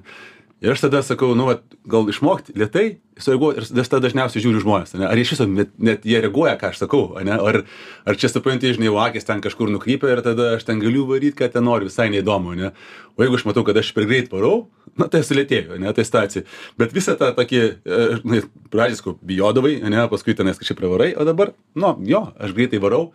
Ir 0.58 0.72
aš 0.72 0.80
tada 0.82 1.04
sakau, 1.06 1.36
nu, 1.38 1.44
vat, 1.46 1.60
gal 1.86 2.08
išmokti 2.10 2.56
lietai, 2.58 2.98
sureaguoti, 3.22 3.62
ir 3.62 3.86
tada 3.86 4.00
dažniausiai 4.08 4.42
žiūriu 4.42 4.62
žmonės, 4.64 4.96
ne? 4.98 5.04
ar 5.06 5.20
iš 5.20 5.36
viso 5.36 5.46
net, 5.46 5.70
net 5.78 6.06
jie 6.08 6.18
reaguoja, 6.24 6.56
ką 6.58 6.72
aš 6.72 6.80
sakau, 6.80 7.02
ne? 7.22 7.36
ar, 7.38 7.60
ar 8.02 8.18
čia 8.18 8.30
supranti, 8.32 8.72
žinai, 8.74 8.88
o 8.90 8.98
akis 8.98 9.28
ten 9.28 9.38
kažkur 9.44 9.70
nukrypia 9.70 10.10
ir 10.16 10.22
tada 10.26 10.56
aš 10.56 10.66
ten 10.66 10.82
galiu 10.82 11.04
varyti, 11.06 11.36
ką 11.38 11.46
ten 11.54 11.62
noriu, 11.62 11.86
visai 11.92 12.08
neįdomu, 12.10 12.56
ne? 12.58 12.72
O 13.14 13.22
jeigu 13.22 13.38
aš 13.38 13.46
matau, 13.46 13.62
kad 13.66 13.78
aš 13.78 13.92
per 13.94 14.08
greit 14.10 14.34
varau, 14.34 14.66
na 14.98 15.06
tai 15.12 15.22
sulėtėjo, 15.26 15.78
ne, 15.78 15.94
tai 15.94 16.06
stacija. 16.08 16.42
Bet 16.78 16.90
visą 16.96 17.14
tą 17.20 17.30
tokį, 17.38 17.62
e, 17.86 18.42
pradžiai 18.74 18.98
sakau, 18.98 19.14
bijodavai, 19.30 19.76
ne, 19.86 20.08
paskui 20.10 20.34
tenais 20.38 20.58
kažkaip 20.58 20.82
pravarai, 20.82 21.12
o 21.14 21.26
dabar, 21.28 21.54
nu, 21.78 21.94
jo, 22.10 22.26
aš 22.34 22.58
greitai 22.58 22.82
varau, 22.82 23.12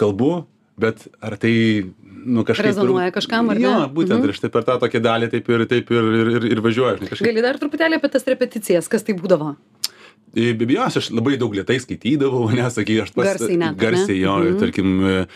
kalbu, 0.00 0.46
bet 0.78 1.06
ar 1.22 1.36
tai, 1.38 1.52
nu, 2.24 2.42
kažkaip... 2.46 2.66
Rezonuoja 2.72 3.12
kažkam, 3.14 3.50
ar 3.52 3.60
ne? 3.60 3.68
Jo, 3.68 3.74
būtent, 3.94 4.18
Mhm. 4.22 4.28
ir 4.32 4.38
štai 4.40 4.50
per 4.54 4.64
tą 4.66 4.78
tokią 4.82 5.00
dalį 5.04 5.30
taip 5.30 5.48
ir, 5.54 5.66
taip 5.70 5.90
ir, 5.94 6.10
ir, 6.22 6.32
ir, 6.38 6.48
ir 6.56 6.60
važiuoju. 6.64 6.98
Žinai, 6.98 7.10
kažkaip. 7.12 7.28
Gali 7.30 7.42
dar 7.44 7.58
truputėlį 7.62 8.00
apie 8.00 8.10
tas 8.16 8.24
repeticijas, 8.26 8.88
kas 8.90 9.02
tai 9.06 9.14
būdavo. 9.14 9.54
E, 10.34 10.50
Be 10.58 10.64
abejonės, 10.66 10.96
aš 10.98 11.12
labai 11.14 11.36
daug 11.38 11.52
lietai 11.54 11.76
skaitydavau, 11.78 12.48
nesakai, 12.58 12.96
aš 13.04 13.12
pats. 13.14 13.28
Garsiai 13.36 13.54
net, 13.60 13.68
ar 13.68 13.76
ne? 13.76 13.82
Garsiai, 13.84 14.16
jo, 14.18 14.32
Mhm. 14.40 14.48
ir 14.48 14.56
tarkim, 14.64 14.88
e, 15.06 15.26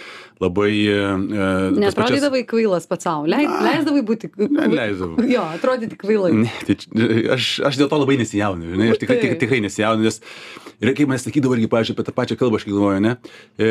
labai... 0.42 0.73
e, 0.90 0.97
tas 1.38 1.78
Nes 1.78 1.95
pačias- 1.95 2.26
kvailas 2.50 2.88
pats 2.90 3.07
savo. 3.07 3.26
Leid, 3.30 3.47
leisdavai 3.47 4.02
būti. 4.02 4.33
Neleisdavau. 4.49 5.23
Jo, 5.37 5.45
atrodyti 5.54 5.95
kvailai. 6.02 6.33
Ne, 6.35 6.50
tai 6.66 6.75
aš, 7.37 7.61
aš 7.71 7.78
dėl 7.78 7.88
to 7.92 7.95
labai 8.02 8.18
nesijaudinu, 8.18 8.75
žinai, 8.75 8.90
aš 8.90 8.99
tikrai, 9.04 9.21
tik, 9.23 9.38
tikrai 9.38 9.61
nesijaudinu, 9.62 10.11
nes 10.11 10.18
ir 10.83 10.95
kaip 10.99 11.07
man 11.14 11.18
sakydavo 11.23 11.54
irgi, 11.54 11.71
pavyzdžiui, 11.71 11.95
apie 11.95 12.07
tą 12.11 12.14
pačią 12.18 12.37
kalbą, 12.42 12.59
aš 12.59 12.66
kai 12.66 12.75
galvoju, 12.75 13.00
ne, 13.07 13.14
e, 13.59 13.71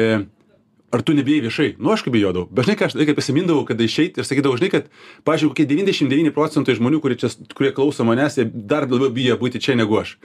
ar 0.92 1.04
tu 1.04 1.16
nebijai 1.18 1.44
viešai? 1.46 1.70
Nu, 1.80 1.96
kaip 1.96 2.14
bijodavau, 2.14 2.48
bet 2.52 2.68
žinai, 2.68 2.78
ką 2.80 2.88
aš 2.88 2.98
laiką 3.00 3.16
pasimindavau, 3.18 3.66
kada 3.68 3.84
išeiti 3.84 4.22
ir 4.22 4.28
sakydavau, 4.28 4.60
žinai, 4.60 4.70
kad, 4.74 4.92
pavyzdžiui, 5.28 5.52
kokie 5.52 5.68
99 5.70 6.36
procentai 6.36 6.78
žmonių, 6.78 7.02
kurie, 7.04 7.18
čia, 7.20 7.32
kurie 7.58 7.74
klauso 7.76 8.08
manęs, 8.08 8.40
jie 8.40 8.48
dar 8.48 8.88
labiau 8.88 9.12
bijo 9.14 9.36
būti 9.42 9.62
čia 9.64 9.76
negu 9.80 10.00
aš. 10.00 10.16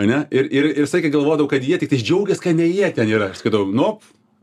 Ane? 0.00 0.24
Ir, 0.34 0.50
ir, 0.50 0.68
ir 0.82 0.90
sakė, 0.90 1.12
galvodavau, 1.14 1.48
kad 1.52 1.64
jie 1.64 1.78
tik 1.80 1.92
tai 1.92 2.00
džiaugiasi, 2.02 2.42
kad 2.42 2.58
ne 2.58 2.66
jie 2.66 2.90
ten 2.96 3.08
yra. 3.08 3.30
Aš 3.32 3.44
sakydavau, 3.44 3.70
nu, 3.72 3.94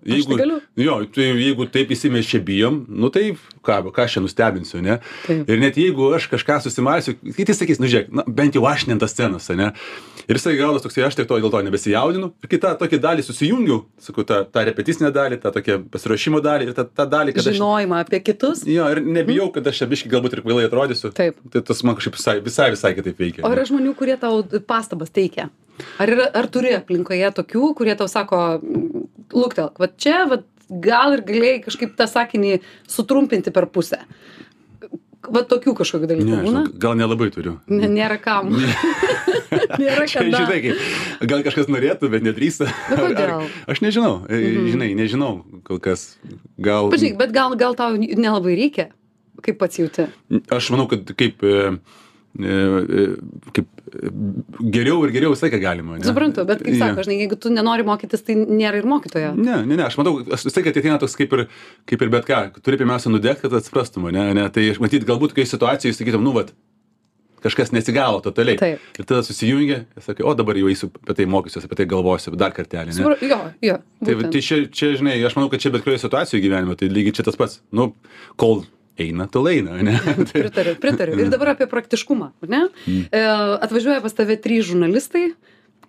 Jeigu, 0.02 0.38
jo, 0.82 0.96
tai 1.14 1.28
jeigu 1.38 1.68
taip 1.70 1.92
visi 1.94 2.10
mes 2.10 2.26
čia 2.26 2.40
bijom, 2.42 2.80
nu 2.90 3.12
tai 3.14 3.36
ką, 3.62 3.76
ką 3.94 4.06
aš 4.06 4.16
čia 4.16 4.24
nustebinsiu, 4.26 4.80
ne? 4.82 4.98
Taip. 5.28 5.50
Ir 5.52 5.62
net 5.62 5.78
jeigu 5.78 6.10
aš 6.18 6.26
kažką 6.32 6.58
susimalsiu, 6.66 7.14
kiti 7.38 7.54
sakys, 7.54 7.78
nu 7.82 7.90
žiūrėk, 7.92 8.10
na, 8.10 8.26
bent 8.26 8.58
jau 8.58 8.66
aš 8.66 8.88
ne 8.90 8.98
ant 8.98 9.06
tas 9.06 9.14
scenos, 9.14 9.52
ne? 9.54 9.70
Ir 10.26 10.40
jisai 10.40 10.56
gaunas 10.58 10.82
toksai, 10.82 11.06
aš 11.06 11.20
tai 11.20 11.28
to 11.30 11.38
dėl 11.44 11.54
to 11.54 11.62
nebesijaudinu. 11.68 12.32
Ir 12.42 12.50
kitą 12.50 12.74
tokį 12.80 13.02
dalį 13.04 13.26
susijungiu, 13.28 13.82
sakau, 14.02 14.26
tą, 14.26 14.42
tą 14.50 14.66
repeticinę 14.70 15.14
dalį, 15.14 15.42
tą 15.44 15.54
tokią 15.54 15.80
pasiruošimo 15.94 16.42
dalį 16.46 16.70
ir 16.70 16.78
tą, 16.78 16.86
tą 16.90 17.06
dalį, 17.12 17.36
kad 17.38 17.46
aš... 17.46 17.58
Žinojimą 17.60 18.02
apie 18.06 18.22
kitus. 18.26 18.66
Jo, 18.70 18.90
ir 18.94 19.02
nebijau, 19.06 19.50
kad 19.54 19.70
aš 19.70 19.84
čia 19.84 19.90
biškai 19.92 20.14
galbūt 20.14 20.38
ir 20.38 20.44
kvailai 20.46 20.70
atrodysiu. 20.70 21.12
Taip. 21.18 21.42
Tai 21.54 21.66
tas 21.68 21.84
man 21.86 21.98
kažkaip 22.00 22.18
visai, 22.18 22.38
visai, 22.46 22.70
visai 22.74 22.94
kitaip 22.98 23.22
veikia. 23.22 23.46
O 23.46 23.52
yra 23.54 23.66
žmonių, 23.70 23.94
kurie 23.98 24.18
tau 24.22 24.42
pastabas 24.70 25.14
teikia. 25.14 25.50
Ar, 26.02 26.12
yra, 26.14 26.28
ar 26.38 26.48
turi 26.52 26.74
aplinkoje 26.78 27.32
tokių, 27.38 27.74
kurie 27.78 27.96
tau 27.98 28.10
sako, 28.12 28.42
luktelk, 29.34 29.80
va 29.82 29.90
čia, 29.96 30.26
va, 30.30 30.42
gal 30.72 31.18
ir 31.18 31.26
galėjai 31.28 31.64
kažkaip 31.66 31.98
tą 32.00 32.08
sakinį 32.10 32.60
sutrumpinti 32.90 33.54
per 33.54 33.68
pusę. 33.72 34.04
Va 35.32 35.44
tokių 35.46 35.76
kažkokių 35.78 36.08
dalykų 36.10 36.30
Ne, 36.32 36.38
žinok, 36.48 36.70
gal 36.82 36.96
nelabai 36.98 37.28
turiu. 37.34 37.60
Ne, 37.70 37.86
nėra 37.92 38.18
kam. 38.22 38.50
nėra 39.82 40.08
kada. 40.10 40.40
žinai, 40.42 40.58
kaip, 40.64 40.86
gal 41.30 41.44
kažkas 41.46 41.70
norėtų, 41.72 42.10
bet 42.12 42.26
nedrįsta. 42.26 42.70
Nu? 42.90 43.12
Ar- 43.22 43.46
Aš 43.70 43.84
nežinau, 43.86 44.16
mhm. 44.26 44.72
žinai, 44.74 44.90
nežinau 44.98 45.34
kol 45.68 45.82
kas. 45.84 46.16
Gal. 46.58 46.90
Pažiūrėk, 46.94 47.20
bet 47.22 47.36
gal, 47.36 47.54
gal 47.60 47.78
tau 47.78 47.94
nelabai 48.00 48.58
reikia, 48.58 48.90
kaip 49.46 49.62
pats 49.62 49.78
jauti. 49.82 50.08
Aš 50.50 50.72
manau, 50.74 50.88
kad 50.90 51.14
kaip, 51.20 51.46
e, 51.46 51.70
e, 52.42 52.58
e, 52.58 53.06
kaip 53.54 53.70
e, 53.70 53.81
geriau 54.74 55.02
ir 55.06 55.14
geriau 55.16 55.34
visą 55.34 55.48
laiką 55.48 55.60
galima. 55.62 56.00
Ne? 56.00 56.08
Suprantu, 56.08 56.46
bet 56.48 56.64
kaip 56.64 56.80
sako, 56.80 57.06
žinai, 57.06 57.20
jeigu 57.24 57.38
tu 57.42 57.52
nenori 57.54 57.86
mokytis, 57.88 58.24
tai 58.28 58.38
nėra 58.40 58.82
ir 58.82 58.90
mokytojo. 58.90 59.34
Ne, 59.38 59.62
ne, 59.68 59.78
ne, 59.78 59.86
aš 59.88 60.00
matau, 60.00 60.18
aš 60.24 60.48
visai, 60.48 60.66
kad 60.68 60.82
ateina 60.82 60.98
toks 61.02 61.18
kaip 61.20 61.36
ir, 61.38 61.46
kaip 61.92 62.04
ir 62.06 62.12
bet 62.14 62.28
ką, 62.30 62.42
turi 62.64 62.80
pirmiausia 62.82 63.14
nudegti, 63.14 63.46
kad 63.46 63.62
atsiprastum, 63.62 64.10
ne, 64.16 64.28
ne, 64.38 64.50
tai 64.54 64.70
aš 64.74 64.82
matyt, 64.84 65.08
galbūt 65.08 65.36
kai 65.38 65.48
situacijai 65.50 65.96
sakytum, 65.98 66.24
nu, 66.26 66.36
vat, 66.38 66.54
kažkas 67.42 67.72
nesigavo 67.74 68.20
totaliai. 68.22 68.60
Taip. 68.62 68.84
Ir 69.00 69.08
tada 69.10 69.24
susijungia 69.26 69.84
sakai, 69.98 70.26
o 70.28 70.34
dabar 70.38 70.58
jau 70.60 70.70
eisiu 70.72 70.92
apie 71.02 71.16
tai 71.18 71.26
mokysiuosi, 71.30 71.70
apie 71.70 71.80
tai 71.80 71.88
galvosiu 71.90 72.36
dar 72.38 72.54
kartelį. 72.56 72.94
Ne? 72.94 72.98
Supra, 73.00 73.18
jo, 73.26 73.40
jo. 73.66 73.80
Tai, 74.04 74.14
būtent. 74.14 74.36
tai 74.36 74.44
čia, 74.46 74.60
čia, 74.70 74.92
žinai, 75.00 75.18
aš 75.26 75.38
manau, 75.40 75.50
kad 75.54 75.64
čia 75.64 75.74
bet 75.74 75.86
kurioje 75.86 76.04
situacijoje 76.06 76.44
gyvenime, 76.46 76.78
tai 76.78 76.92
lygiai 76.94 77.18
čia 77.18 77.26
tas 77.26 77.40
pats, 77.40 77.60
nu, 77.76 77.92
kol 78.42 78.62
eina, 79.02 79.28
tol 79.32 79.50
eina, 79.52 79.78
ne? 79.84 79.98
Pritariu, 80.32 80.76
pritariu. 80.82 81.20
Ir 81.20 81.32
dabar 81.34 81.56
apie 81.56 81.68
praktiškumą, 81.72 82.32
ne? 82.52 82.66
E, 82.88 83.24
atvažiuoja 83.68 84.02
pas 84.04 84.16
tave 84.18 84.38
trys 84.42 84.70
žurnalistai, 84.70 85.32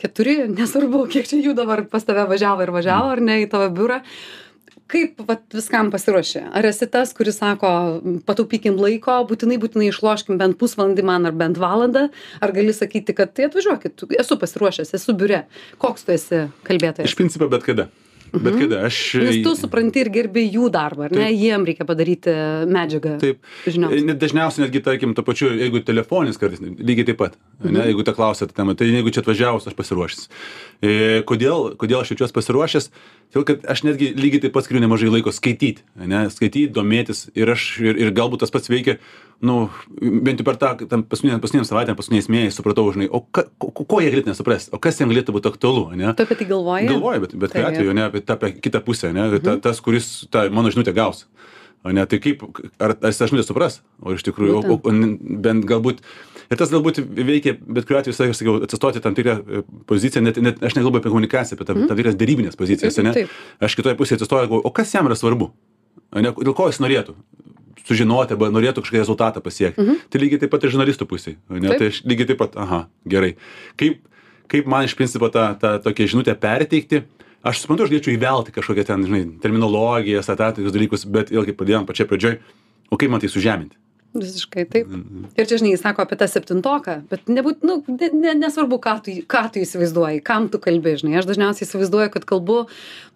keturi, 0.00 0.42
nesvarbu, 0.58 1.06
kiek 1.12 1.28
čia 1.28 1.40
jų 1.42 1.56
dabar 1.58 1.86
pas 1.90 2.06
tave 2.06 2.26
važiavo 2.30 2.64
ir 2.64 2.72
važiavo, 2.74 3.12
ar 3.16 3.24
ne, 3.24 3.42
į 3.44 3.50
tavo 3.52 3.70
biurą. 3.74 4.02
Kaip 4.92 5.22
vat, 5.24 5.46
viskam 5.54 5.88
pasiruošė? 5.92 6.42
Ar 6.52 6.66
esi 6.68 6.84
tas, 6.92 7.14
kuris 7.16 7.38
sako, 7.40 7.70
pataupykim 8.28 8.76
laiko, 8.76 9.14
būtinai, 9.28 9.56
būtinai 9.62 9.88
išloškim 9.88 10.36
bent 10.40 10.58
pusvalandį 10.60 11.06
man 11.08 11.28
ar 11.30 11.36
bent 11.38 11.56
valandą, 11.60 12.10
ar 12.44 12.52
gali 12.52 12.74
sakyti, 12.76 13.14
kad 13.16 13.32
tai 13.32 13.48
atvažiuokit, 13.48 14.04
esu 14.20 14.36
pasiruošęs, 14.42 14.92
esu 14.98 15.16
biure. 15.16 15.46
Koks 15.80 16.04
tu 16.04 16.12
esi 16.12 16.44
kalbėtojas? 16.68 17.08
iš 17.08 17.16
principo 17.16 17.48
bet 17.52 17.64
kada. 17.64 17.88
Bet 18.32 18.56
kada 18.56 18.78
aš... 18.88 18.98
Nes 19.20 19.40
tu 19.44 19.52
supranti 19.58 20.00
ir 20.00 20.08
gerbi 20.12 20.46
jų 20.46 20.70
darbą, 20.72 21.06
ar 21.08 21.12
ne? 21.12 21.26
Taip. 21.26 21.38
Jiem 21.42 21.66
reikia 21.68 21.86
padaryti 21.88 22.34
medžiagą. 22.72 23.16
Taip. 23.20 23.40
Žiniasklaidai. 23.66 24.06
Net 24.08 24.20
dažniausiai 24.22 24.64
netgi, 24.64 24.82
tarkim, 24.86 25.12
to 25.16 25.24
pačiu, 25.26 25.50
jeigu 25.58 25.82
telefoninis 25.84 26.40
kartais, 26.40 26.62
lygiai 26.62 27.08
taip 27.10 27.20
pat. 27.20 27.36
Mhm. 27.60 27.74
Ne, 27.76 27.88
jeigu 27.90 28.06
te 28.08 28.14
klausėte 28.16 28.56
temą, 28.56 28.76
tai 28.78 28.88
jeigu 28.88 29.12
čia 29.12 29.20
atvažiavus, 29.24 29.68
aš 29.68 29.76
pasiruošęs. 29.76 30.28
E, 30.80 30.94
kodėl, 31.28 31.74
kodėl 31.80 32.00
aš 32.00 32.14
jaučiuosi 32.14 32.36
pasiruošęs? 32.38 32.88
Todėl, 33.32 33.48
kad 33.48 33.68
aš 33.72 33.84
netgi 33.88 34.12
lygiai 34.16 34.46
taip 34.46 34.56
pat 34.56 34.66
skiriu 34.66 34.80
nemažai 34.84 35.12
laiko 35.12 35.32
skaityti, 35.32 35.84
ne, 36.00 36.24
skaityti, 36.32 36.72
domėtis 36.72 37.26
ir 37.36 37.52
aš, 37.52 37.68
ir, 37.84 38.00
ir 38.00 38.16
galbūt 38.16 38.44
tas 38.44 38.52
pats 38.52 38.72
veikia, 38.72 38.98
nu, 39.42 39.56
bent 39.98 40.38
jau 40.38 40.46
per 40.46 40.56
tą, 40.60 40.70
tam 40.86 41.02
paskutinę, 41.02 41.40
paskutinę 41.42 41.66
savaitę, 41.66 41.96
paskutiniais 41.98 42.28
mėnesiais 42.30 42.58
supratau, 42.58 42.84
žinai, 42.94 43.08
o 43.10 43.24
ka, 43.34 43.42
ko, 43.58 43.72
ko 43.74 43.98
jie 44.02 44.12
galėtų 44.14 44.30
nesuprasti, 44.30 44.70
o 44.70 44.78
kas 44.82 45.00
jiems 45.00 45.10
galėtų 45.10 45.34
būti 45.34 45.50
aktualu, 45.50 45.88
ne? 45.98 46.12
Tu 46.18 46.26
apie 46.26 46.36
tai 46.38 46.46
galvoji? 46.50 46.90
Galvoju, 46.92 47.24
bet, 47.24 47.34
bet 47.42 47.56
kuriuo 47.56 47.72
atveju, 47.72 47.96
ne 47.98 48.04
apie 48.06 48.22
tą 48.22 48.36
apie 48.38 48.52
kitą 48.62 48.82
pusę, 48.86 49.10
ne, 49.16 49.26
ta, 49.42 49.56
tas, 49.64 49.82
kuris 49.82 50.12
tą 50.30 50.46
mano 50.54 50.70
žinutę 50.70 50.94
gaus. 50.94 51.26
O 51.82 51.90
ne, 51.90 52.04
tai 52.06 52.20
kaip, 52.22 52.44
ar, 52.78 52.94
ar 52.94 53.10
jis 53.10 53.18
tą 53.18 53.26
žinutę 53.32 53.48
supras, 53.48 53.80
o 53.98 54.14
iš 54.14 54.22
tikrųjų, 54.28 54.60
o, 54.62 54.78
o, 54.78 54.94
bent 55.42 55.66
galbūt, 55.66 56.04
ir 56.46 56.60
tas 56.60 56.70
galbūt 56.70 57.02
veikia, 57.02 57.56
bet 57.58 57.88
kuriuo 57.88 57.98
atveju, 58.04 58.14
aš 58.14 58.38
sakiau, 58.38 58.60
atsistoti 58.62 59.02
tam 59.02 59.18
tikrą 59.18 59.40
e, 59.42 59.64
poziciją, 59.90 60.22
net, 60.22 60.38
net 60.38 60.62
aš 60.62 60.78
nekalbu 60.78 61.02
apie 61.02 61.10
komunikaciją, 61.10 61.58
apie 61.58 61.66
tam, 61.66 61.82
tam 61.90 61.98
tikras 61.98 62.14
darybinės 62.20 62.54
pozicijas, 62.60 63.02
ne? 63.02 63.16
Taip. 63.16 63.34
Aš 63.58 63.74
kitoje 63.80 63.98
pusėje 63.98 64.20
atsistoju, 64.20 64.46
galvoju, 64.46 64.70
o 64.70 64.74
kas 64.78 64.94
jam 64.94 65.10
yra 65.10 65.18
svarbu? 65.18 65.50
O 66.12 66.22
ne, 66.22 66.30
dėl 66.30 66.54
ko 66.54 66.70
jis 66.70 66.78
norėtų? 66.84 67.16
Sužinoti 67.88 68.36
arba 68.36 68.50
norėtų 68.52 68.84
kažkokį 68.84 69.02
rezultatą 69.02 69.42
pasiekti. 69.44 69.82
Mhm. 69.82 70.06
Tai 70.10 70.22
lygiai 70.22 70.42
taip 70.42 70.52
pat 70.54 70.64
ir 70.64 70.74
žurnalistų 70.74 71.08
pusėje. 71.10 71.36
Tai 71.48 71.90
aš 71.90 72.02
lygiai 72.08 72.30
taip 72.30 72.40
pat, 72.42 72.56
aha, 72.60 72.84
gerai. 73.08 73.34
Kaip, 73.80 74.00
kaip 74.52 74.70
man 74.70 74.86
iš 74.88 74.96
principo 74.98 75.30
tą, 75.32 75.52
tą 75.60 75.76
tokią 75.84 76.08
žinutę 76.14 76.36
perteikti, 76.38 77.04
aš 77.42 77.62
suprantu, 77.64 77.86
aš 77.86 77.94
galėčiau 77.94 78.14
įvelti 78.14 78.54
kažkokią 78.54 78.86
ten, 78.88 79.06
žinai, 79.08 79.22
terminologiją, 79.42 80.22
statistikus 80.22 80.74
dalykus, 80.74 81.06
bet 81.10 81.34
vėlgi 81.34 81.56
pradėjom 81.58 81.88
pačioj 81.88 82.10
pradžioj, 82.10 82.38
o 82.92 83.00
kaip 83.00 83.12
man 83.12 83.22
tai 83.22 83.32
sužeminti? 83.32 83.81
Visiškai 84.12 84.66
taip. 84.68 84.90
Ir 85.40 85.46
čia, 85.48 85.56
žinai, 85.56 85.70
jis 85.72 85.80
sako 85.80 86.04
apie 86.04 86.18
tą 86.20 86.26
septintoką, 86.28 86.98
bet 87.08 87.30
nebūt, 87.32 87.62
nu, 87.64 87.78
ne, 87.88 88.10
ne, 88.12 88.34
nesvarbu, 88.42 88.76
ką 88.84 88.92
tu, 89.06 89.14
ką 89.24 89.40
tu 89.54 89.62
įsivaizduoji, 89.62 90.20
kam 90.26 90.50
tu 90.52 90.60
kalbi, 90.60 90.92
žinai. 91.00 91.14
Aš 91.20 91.30
dažniausiai 91.30 91.64
įsivaizduoju, 91.64 92.10
kad 92.12 92.26
kalbu 92.28 92.58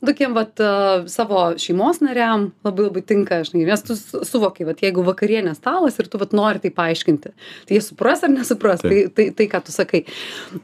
tokiem, 0.06 0.32
vat, 0.36 0.54
uh, 0.64 1.04
savo 1.12 1.42
šeimos 1.60 2.00
nariam 2.00 2.46
labai 2.64 2.86
labai 2.88 3.02
tinka, 3.04 3.42
žinai, 3.44 3.66
nes 3.68 3.84
tu 3.84 3.98
su- 4.00 4.22
suvoki, 4.24 4.64
vat, 4.64 4.80
jeigu 4.80 5.04
vakarienės 5.04 5.60
stalas 5.60 6.00
ir 6.00 6.08
tu, 6.08 6.22
vat, 6.22 6.32
nori 6.36 6.64
tai 6.64 6.72
paaiškinti, 6.80 7.34
tai 7.68 7.76
jie 7.76 7.84
supras 7.84 8.24
ar 8.24 8.32
nesupras, 8.32 8.80
tai, 8.80 9.04
tai, 9.12 9.28
tai, 9.36 9.50
ką 9.52 9.62
tu 9.68 9.76
sakai. 9.76 10.06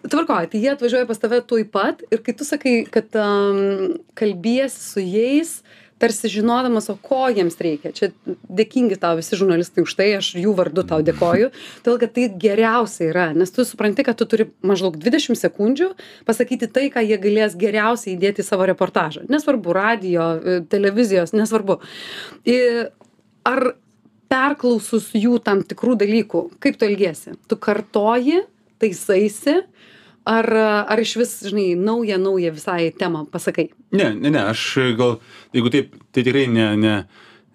Tvarkoju, 0.09 0.49
tai 0.55 0.65
jie 0.65 0.73
atvažiuoja 0.73 1.11
pas 1.13 1.21
tave 1.21 1.43
tuoj 1.45 1.69
pat 1.77 2.01
ir 2.09 2.25
kai 2.25 2.33
tu 2.41 2.49
sakai, 2.49 2.77
kad 2.89 3.13
um, 3.21 3.99
kalbiesi 4.17 4.81
su 4.81 5.05
jais, 5.05 5.59
tarsi 6.03 6.31
žinodamas, 6.33 6.89
o 6.91 6.97
ko 6.99 7.29
jiems 7.31 7.59
reikia. 7.63 7.93
Čia 7.95 8.11
dėkingi 8.51 8.99
tau 9.01 9.15
visi 9.21 9.39
žurnalistai 9.39 9.85
už 9.87 9.95
tai, 9.99 10.09
aš 10.19 10.33
jų 10.41 10.55
vardu 10.59 10.85
tau 10.89 10.99
dėkoju, 11.07 11.53
todėl 11.85 12.01
kad 12.03 12.15
tai 12.17 12.27
geriausia 12.43 13.07
yra, 13.13 13.29
nes 13.37 13.55
tu 13.55 13.67
supranti, 13.69 14.05
kad 14.07 14.19
tu 14.19 14.27
turi 14.29 14.49
maždaug 14.67 14.99
20 15.01 15.39
sekundžių 15.39 15.93
pasakyti 16.29 16.71
tai, 16.73 16.89
ką 16.95 17.05
jie 17.07 17.21
galės 17.23 17.55
geriausiai 17.59 18.17
įdėti 18.17 18.43
į 18.43 18.49
savo 18.49 18.67
reportažą. 18.71 19.27
Nesvarbu, 19.33 19.77
radio, 19.79 20.27
e, 20.35 20.59
televizijos, 20.73 21.35
nesvarbu. 21.37 21.79
Ar 23.47 23.73
perklausus 24.33 25.11
jų 25.17 25.39
tam 25.45 25.63
tikrų 25.67 25.97
dalykų, 26.03 26.47
kaip 26.63 26.79
tu 26.81 26.89
elgiesi? 26.89 27.37
Tu 27.51 27.59
kartoji, 27.61 28.43
taisaisi, 28.83 29.61
ar, 30.29 30.49
ar 30.93 31.01
iš 31.03 31.17
vis, 31.21 31.33
žinai, 31.49 31.73
naują, 31.79 32.19
naują 32.23 32.53
visai 32.55 32.93
temą 32.99 33.25
pasakai? 33.33 33.71
Ne, 33.93 34.13
ne, 34.15 34.31
ne, 34.31 34.45
aš 34.53 34.63
gal, 34.99 35.19
jeigu 35.55 35.73
taip, 35.75 35.97
tai 36.13 36.25
tikrai 36.27 36.47
ne, 36.51 36.69
ne, 36.77 36.95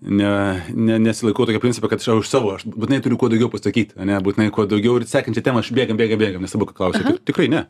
ne, 0.02 0.34
ne, 0.74 1.00
nesilaikau 1.08 1.48
tokio 1.48 1.62
principo, 1.64 1.90
kad 1.90 2.04
aš 2.04 2.22
už 2.22 2.28
savo, 2.30 2.56
aš 2.58 2.68
būtinai 2.68 3.00
turiu 3.06 3.18
kuo 3.18 3.30
daugiau 3.32 3.50
pasakyti, 3.54 3.98
ne, 4.04 4.20
būtinai 4.24 4.52
kuo 4.54 4.68
daugiau 4.70 5.00
ir 5.00 5.08
sekančią 5.10 5.46
temą 5.46 5.64
aš 5.64 5.72
bėgam, 5.74 5.98
bėgam, 6.00 6.22
bėgam, 6.22 6.44
nesvarbu, 6.46 6.70
ką 6.72 6.78
klausiu. 6.82 7.04
Tik, 7.08 7.24
tikrai 7.32 7.50
ne. 7.54 7.66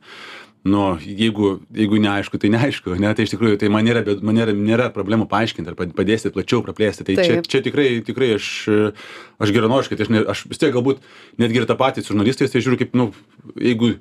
Nu, 0.68 0.98
jeigu, 1.00 1.62
jeigu 1.72 2.00
neaišku, 2.02 2.40
tai 2.42 2.50
neaišku, 2.52 2.98
ne, 3.00 3.12
tai 3.16 3.24
iš 3.24 3.32
tikrųjų, 3.32 3.60
tai 3.62 3.70
man 3.72 3.86
nėra, 3.88 4.02
bėd- 4.04 4.24
man 4.26 4.36
nėra, 4.36 4.52
nėra 4.58 4.88
problemų 4.92 5.30
paaiškinti 5.32 5.70
ar 5.72 5.78
pad- 5.80 5.94
padėsti 5.96 6.32
plačiau 6.34 6.60
praplėsti. 6.66 7.06
Tai 7.08 7.16
čia, 7.16 7.38
čia 7.46 7.62
tikrai, 7.64 8.02
tikrai 8.04 8.34
aš, 8.36 8.48
aš 9.40 9.54
geranoriškai, 9.56 9.96
tai 9.96 10.08
aš, 10.08 10.12
ne, 10.12 10.24
aš 10.34 10.42
vis 10.50 10.60
tiek 10.60 10.74
galbūt 10.76 11.00
netgi 11.40 11.62
ir 11.62 11.70
tą 11.70 11.78
patį 11.80 12.04
su 12.04 12.12
žurnalistais, 12.12 12.52
tai 12.52 12.60
žiūriu 12.66 12.82
kaip, 12.82 12.98
nu, 13.00 13.14
jeigu, 13.56 13.94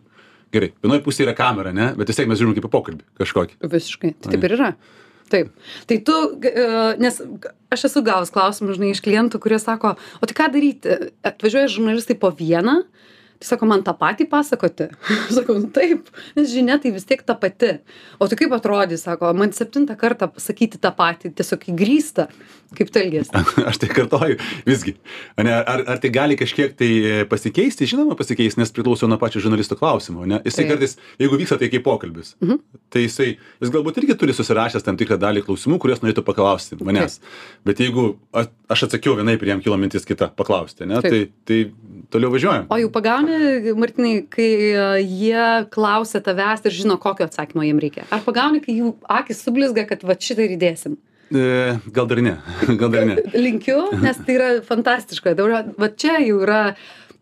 gerai, 0.54 0.70
vienoje 0.84 1.02
pusėje 1.06 1.28
yra 1.28 1.34
kamera, 1.38 1.72
ne, 1.74 1.90
bet 1.98 2.10
vis 2.10 2.18
tiek 2.18 2.28
mes 2.30 2.38
žiūrim 2.40 2.54
kaip 2.56 2.68
į 2.68 2.72
pokalbį 2.72 3.06
kažkokį. 3.22 3.58
Visiškai. 3.72 4.12
Tai 4.22 4.34
taip 4.34 4.46
ir 4.46 4.56
yra. 4.58 4.70
Taip. 5.32 5.50
Tai 5.90 5.96
tu, 6.06 6.16
e, 6.46 6.66
nes 7.02 7.18
aš 7.74 7.88
esu 7.88 8.02
gavus 8.06 8.30
klausimų, 8.34 8.76
žinai, 8.76 8.92
iš 8.94 9.02
klientų, 9.02 9.40
kurie 9.42 9.58
sako, 9.58 9.96
o 10.20 10.28
tai 10.28 10.36
ką 10.38 10.46
daryti? 10.54 11.10
Atvažiuoja 11.26 11.72
žurnalistai 11.72 12.14
po 12.20 12.30
vieną, 12.30 12.78
tai 13.40 13.50
sako, 13.50 13.68
man 13.70 13.84
tą 13.86 13.94
patį 13.98 14.28
pasakoti. 14.30 14.88
sakau, 15.36 15.58
"Nu 15.60 15.70
taip, 15.72 16.10
nes 16.36 16.50
žinia 16.52 16.78
tai 16.82 16.92
vis 16.94 17.04
tiek 17.08 17.22
ta 17.22 17.34
pati. 17.34 17.78
O 18.18 18.28
tai 18.28 18.38
kaip 18.40 18.52
atrodys, 18.56 19.04
sako, 19.06 19.32
man 19.36 19.52
septintą 19.52 19.96
kartą 19.98 20.30
pasakyti 20.32 20.80
tą 20.80 20.92
patį, 20.96 21.32
tiesiog 21.36 21.68
įgrįsta, 21.72 22.28
kaip 22.76 22.90
tu 22.92 23.00
elgesi. 23.00 23.30
aš 23.68 23.80
tai 23.82 23.90
kartoju 23.92 24.38
visgi. 24.66 24.96
Ar, 25.38 25.84
ar 25.86 26.00
tai 26.02 26.10
gali 26.14 26.36
kažkiek 26.38 26.74
tai 26.78 26.90
e, 26.98 27.24
pasikeisti? 27.28 27.88
Žinoma, 27.88 28.16
pasikeisti, 28.18 28.60
nes 28.60 28.72
priklauso 28.74 29.08
nuo 29.10 29.18
pačio 29.20 29.42
žurnalisto 29.44 29.78
klausimo. 29.78 30.26
Ne? 30.26 30.40
Jisai 30.44 30.64
Taip. 30.64 30.72
kartais, 30.74 30.96
jeigu 31.22 31.40
vyksta 31.40 31.60
tai 31.60 31.70
kaip 31.72 31.84
pokalbis, 31.86 32.34
mhm. 32.42 32.60
tai 32.92 33.06
jisai, 33.06 33.34
jis 33.62 33.72
galbūt 33.74 34.00
irgi 34.02 34.18
turi 34.18 34.34
susirašęs 34.36 34.86
tam 34.86 34.98
tikrą 34.98 35.18
dalį 35.20 35.44
klausimų, 35.46 35.78
kuriuos 35.82 36.02
norėtų 36.04 36.24
paklausti 36.26 36.78
manęs. 36.80 37.20
Bet 37.66 37.82
jeigu 37.82 38.14
aš 38.34 38.86
atsakiau 38.88 39.16
vienai 39.18 39.36
ir 39.38 39.52
jam 39.52 39.62
kilo 39.64 39.78
mintis 39.80 40.06
kita 40.08 40.30
paklausti, 40.36 40.88
ne, 40.88 41.00
Taip. 41.04 41.12
tai, 41.12 41.20
tai 41.46 42.06
toliau 42.12 42.32
važiuojam. 42.34 42.66
O 42.70 42.78
jau 42.80 42.90
pagauni 42.92 43.25
pagauni 43.26 43.74
martynai 43.80 44.14
kai 44.30 44.50
e, 44.70 44.86
jie 45.02 45.46
klausia 45.70 46.20
tavęs 46.20 46.64
ir 46.64 46.74
žino 46.74 46.98
kokio 46.98 47.26
atsakymo 47.26 47.64
jiem 47.66 47.80
reikia. 47.82 48.06
Ar 48.10 48.22
pagauni 48.24 48.62
kai 48.64 48.78
jų 48.78 48.94
akys 49.18 49.42
sublizga 49.44 49.86
kad 49.88 50.04
vat 50.06 50.22
šitą 50.22 50.46
ir 50.46 50.56
įdėsim? 50.56 50.96
E, 51.34 51.78
gal 51.90 52.06
dar 52.06 52.22
ne, 52.22 52.36
gal 52.80 52.92
dar 52.92 53.06
ne. 53.08 53.16
linkiu 53.34 53.80
nes 54.02 54.18
tai 54.22 54.38
yra 54.38 54.50
fantastiška. 54.66 55.34
Dabar 55.38 55.72
va 55.78 55.90
čia 55.90 56.20
jau 56.22 56.40
yra 56.46 56.60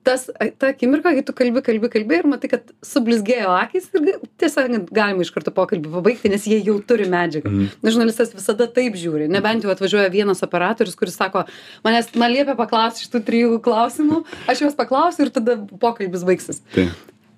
tas 0.05 0.27
ta 0.59 0.71
akimirka 0.73 1.15
kai 1.17 1.23
tu 1.27 1.35
kalbi 1.37 1.63
kalbi 1.65 1.91
kalbi 1.93 2.19
ir 2.21 2.29
matai 2.29 2.51
kad 2.53 2.75
sublizgėjo 2.85 3.55
akys 3.57 3.89
ir 3.97 4.51
sakant 4.53 4.93
galima 4.95 5.25
iš 5.25 5.33
karto 5.35 5.53
pokalbį 5.55 5.93
pabaigti 5.95 6.33
nes 6.33 6.45
jie 6.51 6.61
jau 6.67 6.77
turi 6.85 7.09
medžiagą. 7.11 7.53
Nes 7.55 7.97
žurnalistas 7.97 8.35
visada 8.37 8.69
taip 8.69 8.99
žiūri. 9.01 9.31
Nebent 9.33 9.65
jau 9.65 9.73
atvažiuoja 9.73 10.13
vienas 10.13 10.45
operatorius 10.47 10.99
kuris 11.01 11.17
sako 11.21 11.47
manęs 11.87 12.13
man 12.21 12.35
liepia 12.35 12.57
paklausti 12.59 13.07
šitų 13.07 13.25
trijų 13.31 13.59
klausimų 13.65 14.23
aš 14.51 14.67
juos 14.67 14.79
paklausiu 14.79 15.27
ir 15.27 15.35
tada 15.35 15.59
pokalbis 15.81 16.27
baigsis. 16.29 16.63
Tai. 16.75 16.89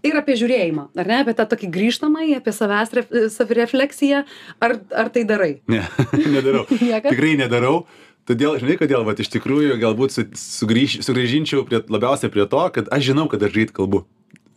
ir 0.06 0.18
apie 0.18 0.36
žiūrėjimą 0.38 0.88
ar 0.98 1.10
ne? 1.10 1.20
Apie 1.24 1.34
tą 1.36 1.46
tokį 1.52 1.70
grįžtamąjį 1.74 2.40
apie 2.40 2.54
savęs 2.54 2.94
ref, 2.98 3.14
savirefleksiją. 3.34 4.24
Ar 4.62 4.78
ar 5.04 5.12
tai 5.14 5.24
darai? 5.28 5.52
Ne, 5.70 5.84
nedarau. 6.36 6.66
Tikrai 7.10 7.36
nedarau. 7.40 7.78
Todėl, 8.26 8.56
žinai, 8.58 8.74
kodėl, 8.80 9.04
va, 9.06 9.14
iš 9.14 9.30
tikrųjų, 9.30 9.76
galbūt 9.78 10.14
su, 10.16 10.24
sugrįž, 10.34 10.98
sugrįžinčiau 11.06 11.62
prie, 11.68 11.78
labiausiai 11.86 12.32
prie 12.34 12.46
to, 12.50 12.62
kad 12.74 12.90
aš 12.90 13.12
žinau, 13.12 13.28
kad 13.30 13.44
aš 13.46 13.54
greit 13.54 13.70
kalbu. 13.76 14.02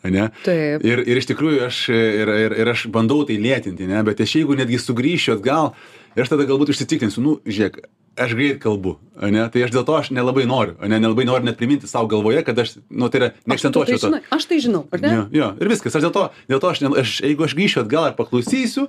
Ne? 0.04 0.30
Taip. 0.46 0.84
Ir, 0.88 1.02
ir 1.04 1.20
iš 1.20 1.28
tikrųjų 1.28 1.66
aš, 1.68 1.78
ir, 1.92 2.30
ir, 2.32 2.54
ir 2.64 2.72
aš 2.72 2.86
bandau 2.94 3.20
tai 3.28 3.36
lėtinti, 3.42 3.86
ne? 3.90 4.00
bet 4.08 4.22
aš 4.24 4.38
jeigu 4.40 4.56
netgi 4.56 4.80
sugrįšiu 4.80 5.36
atgal, 5.36 5.74
aš 6.16 6.32
tada 6.32 6.48
galbūt 6.48 6.72
užsitikrinsiu, 6.72 7.22
nu, 7.26 7.34
žiūrėk, 7.44 7.82
aš 8.20 8.36
greit 8.40 8.62
kalbu, 8.64 8.96
ne? 9.20 9.44
tai 9.52 9.66
aš 9.68 9.76
dėl 9.76 9.84
to 9.86 9.98
aš 10.00 10.14
nelabai 10.16 10.48
noriu, 10.48 10.78
ne? 10.88 11.02
nelabai 11.04 11.28
noriu 11.28 11.50
net 11.52 11.60
priminti 11.60 11.92
savo 11.92 12.08
galvoje, 12.16 12.46
kad 12.48 12.64
aš, 12.64 12.78
nu, 12.88 13.12
tai 13.12 13.22
yra, 13.22 13.30
Tu 13.36 13.44
tai 13.44 13.54
neakcentuočiau 13.54 14.02
to. 14.06 14.24
aš 14.40 14.48
tai 14.48 14.62
žinau 14.64 14.86
ar 14.88 15.04
ne 15.04 15.14
Jo, 15.18 15.28
jo, 15.36 15.52
ir 15.60 15.74
viskas, 15.76 16.00
aš 16.00 16.08
dėl 16.08 16.16
to, 16.16 16.26
dėl 16.48 16.64
to 16.64 16.72
aš, 16.72 16.82
ne, 16.86 16.96
aš, 17.04 17.20
jeigu 17.28 17.46
aš 17.46 17.60
grįšiu 17.60 17.84
atgal 17.84 18.10
ir 18.10 18.18
paklausysiu, 18.18 18.88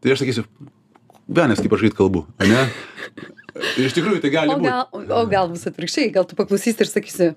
tai 0.00 0.16
aš 0.16 0.24
sakysiu, 0.24 0.48
benes 1.28 1.60
kaip 1.60 1.76
aš 1.76 1.84
greit 1.84 2.00
kalbu, 2.00 2.24
ne? 2.48 2.64
Iš 3.80 3.96
tikrųjų 3.96 4.22
tai 4.24 4.30
gali 4.34 4.52
O 4.52 4.58
būti. 4.60 4.70
gal, 4.70 4.86
o 5.20 5.26
gal 5.30 5.50
bus 5.52 5.66
atvirkščiai, 5.70 6.12
gal 6.14 6.26
tu 6.28 6.38
paklausysi 6.38 6.82
ir 6.84 6.90
sakysi, 6.90 7.28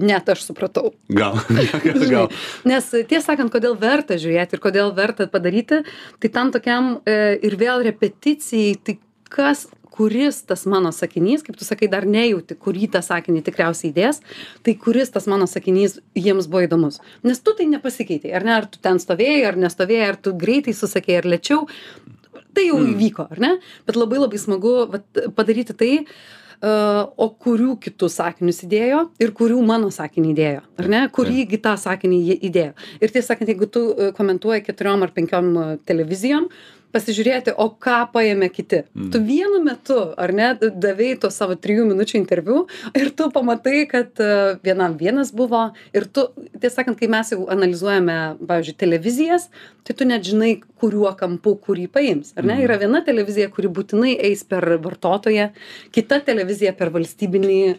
net 0.00 0.28
aš 0.30 0.44
supratau. 0.46 0.92
Gal, 1.10 1.38
gal, 1.84 1.98
Žinai. 2.04 2.26
Nes 2.70 2.88
tiesą 2.94 3.24
sakant, 3.32 3.52
kodėl 3.52 3.76
verta 3.80 4.18
žiūrėti 4.20 4.56
ir 4.58 4.62
kodėl 4.62 4.94
verta 4.96 5.26
padaryti, 5.30 5.82
tai 6.22 6.32
tam 6.32 6.52
tokiam 6.54 6.96
e, 7.04 7.18
ir 7.46 7.58
vėl 7.60 7.84
repeticijai, 7.88 8.76
tai 8.86 8.98
kas, 9.30 9.66
kuris 9.90 10.38
tas 10.48 10.62
mano 10.70 10.92
sakinys, 10.94 11.42
kaip 11.44 11.58
tu 11.60 11.66
sakai, 11.66 11.88
dar 11.90 12.06
nejauti, 12.08 12.54
kurį 12.56 12.86
tą 12.94 13.02
sakinį 13.04 13.42
tikriausiai 13.44 13.90
įdės, 13.90 14.22
tai 14.64 14.76
kuris 14.80 15.10
tas 15.12 15.26
mano 15.28 15.48
sakinys 15.50 15.98
jiems 16.16 16.46
buvo 16.48 16.62
įdomus. 16.64 17.00
Nes 17.26 17.42
tu 17.44 17.52
tai 17.58 17.66
nepasikeitei, 17.68 18.30
ar 18.32 18.46
ne, 18.46 18.54
ar 18.62 18.68
tu 18.70 18.80
ten 18.80 19.02
stovėjai, 19.02 19.42
ar 19.50 19.58
nestovėjai, 19.60 20.06
ar 20.14 20.16
tu 20.22 20.32
greitai 20.40 20.72
susakėjai, 20.78 21.20
ar 21.20 21.28
lėčiau, 21.34 21.66
tai 22.56 22.68
jau 22.68 22.80
įvyko, 22.82 23.28
ar 23.32 23.40
ne? 23.42 23.54
Bet 23.88 23.98
labai 23.98 24.20
labai 24.20 24.40
smagu 24.42 24.74
vat, 24.92 25.24
padaryti 25.36 25.76
tai, 25.76 25.92
o 26.60 27.26
kurių 27.40 27.78
kitus 27.80 28.18
sakinius 28.18 28.58
įdėjo 28.66 28.98
ir 29.24 29.30
kurių 29.36 29.62
mano 29.64 29.88
sakinį 29.94 30.32
įdėjo, 30.34 30.64
ar 30.82 30.90
ne? 30.92 31.00
Kurįgi 31.16 31.60
tą 31.64 31.72
sakinį 31.80 32.18
įdėjo. 32.50 32.74
Ir 33.00 33.14
tiesą 33.14 33.30
sakant, 33.32 33.48
jeigu 33.48 33.68
tu 33.72 33.86
komentuoji 34.18 34.66
keturiom 34.66 35.06
ar 35.06 35.14
penkiom 35.16 35.48
televizijom, 35.88 36.50
pasižiūrėti, 36.94 37.54
o 37.56 37.68
ką 37.70 37.98
paėmė 38.14 38.48
kiti. 38.52 38.82
Mm. 38.94 39.10
Tu 39.14 39.20
vienu 39.24 39.60
metu, 39.64 39.98
ar 40.18 40.32
ne, 40.36 40.52
davėjai 40.60 41.20
to 41.24 41.30
savo 41.34 41.54
trijų 41.54 41.86
minučių 41.90 42.18
interviu 42.20 42.64
ir 42.98 43.10
tu 43.16 43.30
pamatai, 43.34 43.84
kad 43.90 44.20
uh, 44.22 44.56
vienam 44.66 44.96
vienas 45.00 45.32
buvo 45.36 45.68
ir 45.96 46.06
tu, 46.10 46.28
tiesą 46.58 46.80
sakant, 46.80 46.98
kai 47.00 47.10
mes 47.12 47.30
jau 47.34 47.44
analizuojame, 47.52 48.18
pavyzdžiui, 48.46 48.78
televizijas, 48.80 49.48
tai 49.86 49.96
tu 49.96 50.06
net 50.08 50.26
žinai, 50.26 50.56
kuriuo 50.80 51.10
kampu 51.18 51.54
kurį 51.60 51.86
paims. 51.92 52.32
Ar 52.36 52.44
ne? 52.44 52.54
Mhm. 52.56 52.64
Yra 52.66 52.76
viena 52.80 53.00
televizija, 53.04 53.50
kuri 53.52 53.68
būtinai 53.68 54.14
eis 54.30 54.42
per 54.48 54.64
vartotoją, 54.80 55.50
kita 55.92 56.20
televizija 56.24 56.72
per 56.76 56.92
valstybinį 56.94 57.56
e, 57.70 57.76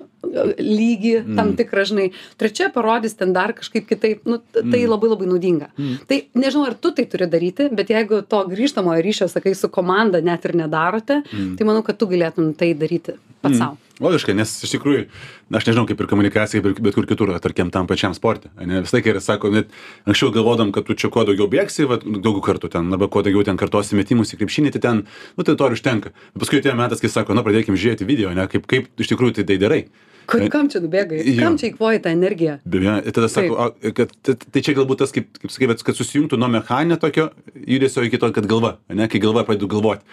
lygį 0.62 1.13
tam 1.36 1.51
Mhm. 1.51 1.56
tikrą, 1.58 1.86
žinai, 1.89 2.08
trečia 2.38 2.70
parodys 2.74 3.15
ten 3.18 3.34
dar 3.34 3.53
kažkaip 3.58 3.88
kitaip. 3.89 4.25
Nu, 4.25 4.38
tai 4.53 4.84
labai 4.86 5.10
labai 5.10 5.27
naudinga. 5.30 5.72
Tai 6.08 6.18
nežinau, 6.36 6.68
ar 6.68 6.75
tu 6.75 6.91
tai 6.91 7.06
turi 7.10 7.25
daryti, 7.27 7.70
bet 7.74 7.89
jeigu 7.89 8.22
to 8.27 8.44
grįžtamojo 8.50 9.00
ryšio, 9.03 9.27
sakai, 9.31 9.53
su 9.58 9.70
komanda 9.74 10.22
net 10.22 10.46
ir 10.46 10.55
nedarote, 10.55 11.22
tai 11.58 11.67
manau, 11.67 11.84
kad 11.86 12.00
tu 12.00 12.08
galėtum 12.12 12.53
tai 12.58 12.74
daryti 12.77 13.17
pats 13.41 13.57
savo. 13.60 13.77
Logiškai, 14.01 14.33
nes 14.33 14.50
iš 14.65 14.71
tikrųjų, 14.74 15.03
na, 15.51 15.60
aš 15.60 15.67
nežinau, 15.67 15.83
kaip 15.89 16.00
ir 16.01 16.07
komunikacija, 16.10 16.62
kaip 16.63 16.71
ir 16.71 16.86
bet 16.88 16.95
kur 16.98 17.05
kitur, 17.10 17.33
tarkim, 17.43 17.69
tam 17.74 17.89
pačiam 17.89 18.15
sportui. 18.17 18.50
Visą 18.57 18.98
laiką 18.98 19.13
ir 19.13 19.19
sako, 19.21 19.51
net 19.54 19.73
anksčiau 20.10 20.32
galvodam, 20.34 20.71
kad 20.73 20.88
tu 20.88 20.97
čia 20.97 21.12
kuo 21.13 21.25
daugiau 21.27 21.45
bėgsi, 21.51 21.86
va, 21.89 21.99
daug 22.01 22.39
kartų 22.45 22.71
ten, 22.73 22.89
arba 22.97 23.12
kuo 23.13 23.21
daugiau 23.25 23.45
ten 23.45 23.62
kartosi 23.62 23.99
metimus 23.99 24.34
į 24.34 24.41
krepšinį, 24.41 24.73
tai 24.73 24.82
ten, 24.88 25.04
nu, 25.38 25.45
tai 25.45 25.54
to 25.54 25.69
ir 25.69 25.77
užtenka. 25.77 26.15
Paskui 26.34 26.63
atėjo 26.63 26.77
metas, 26.80 27.04
kai 27.04 27.13
sako, 27.13 27.38
nu, 27.38 27.45
pradėkim 27.45 27.77
žiūrėti 27.77 28.10
video, 28.10 28.34
ne, 28.34 28.47
kaip, 28.49 28.65
kaip 28.69 28.89
iš 28.97 29.13
tikrųjų 29.13 29.38
tai, 29.38 29.45
tai 29.51 29.62
darai. 29.62 29.84
Kur, 30.32 30.43
kam 30.54 30.69
čia 30.71 30.82
nubėgai? 30.84 31.21
Jo. 31.25 31.39
Kam 31.43 31.58
čia 31.60 31.71
įkvoji 31.71 32.01
tą 32.04 32.12
energiją? 32.15 32.60
Be 32.63 32.80
abejo, 32.80 33.13
tada 33.17 33.30
sako, 33.32 33.56
o, 33.58 33.93
kad 33.97 34.13
tai, 34.23 34.36
tai 34.39 34.63
čia 34.63 34.75
galbūt 34.77 35.01
tas, 35.04 35.13
kaip, 35.15 35.27
kaip 35.41 35.51
sakai, 35.54 35.73
kad 35.88 35.97
susijungtų 35.97 36.39
nuo 36.39 36.49
mechaninio 36.54 36.97
tokio 37.01 37.32
judesio 37.56 38.06
iki 38.08 38.21
to, 38.21 38.30
kad 38.36 38.47
galva, 38.49 38.77
ne, 38.88 39.10
kai 39.12 39.21
galva 39.23 39.43
pradeda 39.47 39.69
galvoti. 39.71 40.06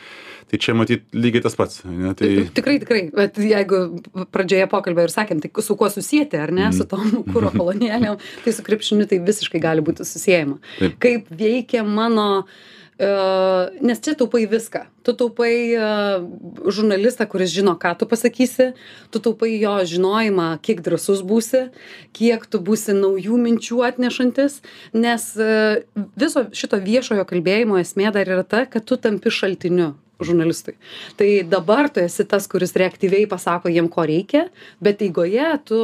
Tai 0.48 0.60
čia 0.64 0.72
matyt 0.76 1.04
lygiai 1.12 1.44
tas 1.44 1.56
pats. 1.58 1.82
Ne, 1.84 2.14
tai, 2.16 2.30
Tikrai, 2.56 2.78
tikrai. 2.80 3.02
Bet 3.12 3.36
jeigu 3.42 3.82
pradžioje 4.32 4.68
pokalbio 4.72 5.04
ir 5.04 5.12
sakėm, 5.12 5.42
tai 5.44 5.52
su 5.64 5.76
kuo 5.76 5.90
susijęti, 5.92 6.40
ar 6.40 6.54
ne, 6.56 6.70
su 6.72 6.88
tom 6.88 7.20
kūro 7.32 7.52
kolonėlėm, 7.52 8.16
tai 8.46 8.56
su 8.56 8.64
krepšiniu 8.64 9.08
tai 9.10 9.20
visiškai 9.26 9.60
gali 9.60 9.84
būti 9.84 10.08
susijęjama. 10.08 10.56
Taip. 10.78 10.96
Kaip 11.04 11.28
veikia 11.42 11.84
mano, 11.84 12.46
uh, 12.96 13.76
nes 13.84 14.00
čia 14.00 14.16
taupai 14.16 14.46
viską. 14.48 14.86
Tu 15.04 15.16
taupai 15.20 15.52
uh, 15.76 16.24
žurnalistą, 16.72 17.28
kuris 17.28 17.52
žino, 17.52 17.76
ką 17.76 17.92
tu 18.00 18.08
pasakysi, 18.08 18.72
tu 19.12 19.20
taupai 19.20 19.52
jo 19.52 19.76
žinojimą, 19.92 20.48
kiek 20.64 20.80
drasus 20.80 21.20
būsi, 21.28 21.66
kiek 22.16 22.48
tu 22.48 22.64
būsi 22.64 22.96
naujų 22.96 23.36
minčių 23.44 23.84
atnešantis, 23.92 24.62
nes 24.96 25.30
uh, 25.36 25.84
viso 26.16 26.48
šito 26.56 26.80
viešojo 26.80 27.28
kalbėjimo 27.28 27.84
esmė 27.84 28.16
dar 28.16 28.24
yra 28.32 28.48
ta, 28.48 28.64
kad 28.64 28.88
tu 28.88 28.96
tampi 28.96 29.28
šaltiniu 29.28 29.92
žurnalistui. 30.20 30.74
Tai 31.18 31.28
dabar 31.46 31.88
tu 31.94 32.00
esi 32.02 32.24
tas, 32.26 32.46
kuris 32.50 32.72
reaktyviai 32.78 33.28
pasako 33.30 33.70
jiem, 33.70 33.86
ko 33.92 34.02
reikia, 34.08 34.48
bet 34.82 35.02
eigoje 35.06 35.46
tu 35.68 35.78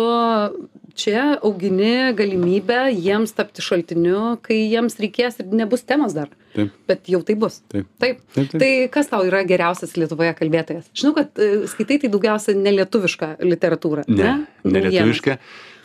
čia 0.95 1.37
augini 1.43 2.13
galimybę 2.15 2.81
jiems 2.95 3.33
tapti 3.35 3.63
šaltiniu, 3.67 4.37
kai 4.47 4.61
jiems 4.71 4.99
reikės 5.03 5.41
ir 5.43 5.49
nebus 5.55 5.83
temos 5.87 6.15
dar. 6.15 6.29
taip, 6.55 6.71
Bet 6.87 7.09
jau 7.11 7.21
tai 7.27 7.35
bus. 7.35 7.61
taip. 7.73 7.87
Taip. 7.99 8.21
Taip, 8.35 8.51
taip. 8.53 8.61
Tai 8.63 8.71
kas 8.95 9.09
tau 9.11 9.25
yra 9.27 9.43
geriausias 9.47 9.97
Lietuvoje 9.99 10.35
kalbėtojas? 10.39 10.87
Žinau, 10.95 11.15
kad 11.19 11.39
e, 11.43 11.67
skaitai 11.71 11.99
tai 12.05 12.11
daugiausia 12.13 12.55
nelietuvišką 12.55 13.33
literatūrą. 13.43 14.05
Ne, 14.07 14.15
Ne, 14.23 14.35
ne 14.65 14.71
Naujienas. 14.71 14.93
lietuviška. 14.95 15.39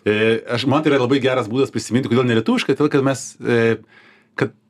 E, 0.06 0.14
aš, 0.58 0.66
man 0.70 0.84
tai 0.86 0.94
yra 0.94 1.02
labai 1.02 1.18
geras 1.26 1.50
būdas 1.50 1.74
prisiminti, 1.74 2.08
kodėl 2.12 2.26
ne 2.30 2.38
lietuviška, 2.38 2.78
todėl 2.78 2.94
kad 2.94 3.04
mes, 3.10 3.24
e, 3.42 3.78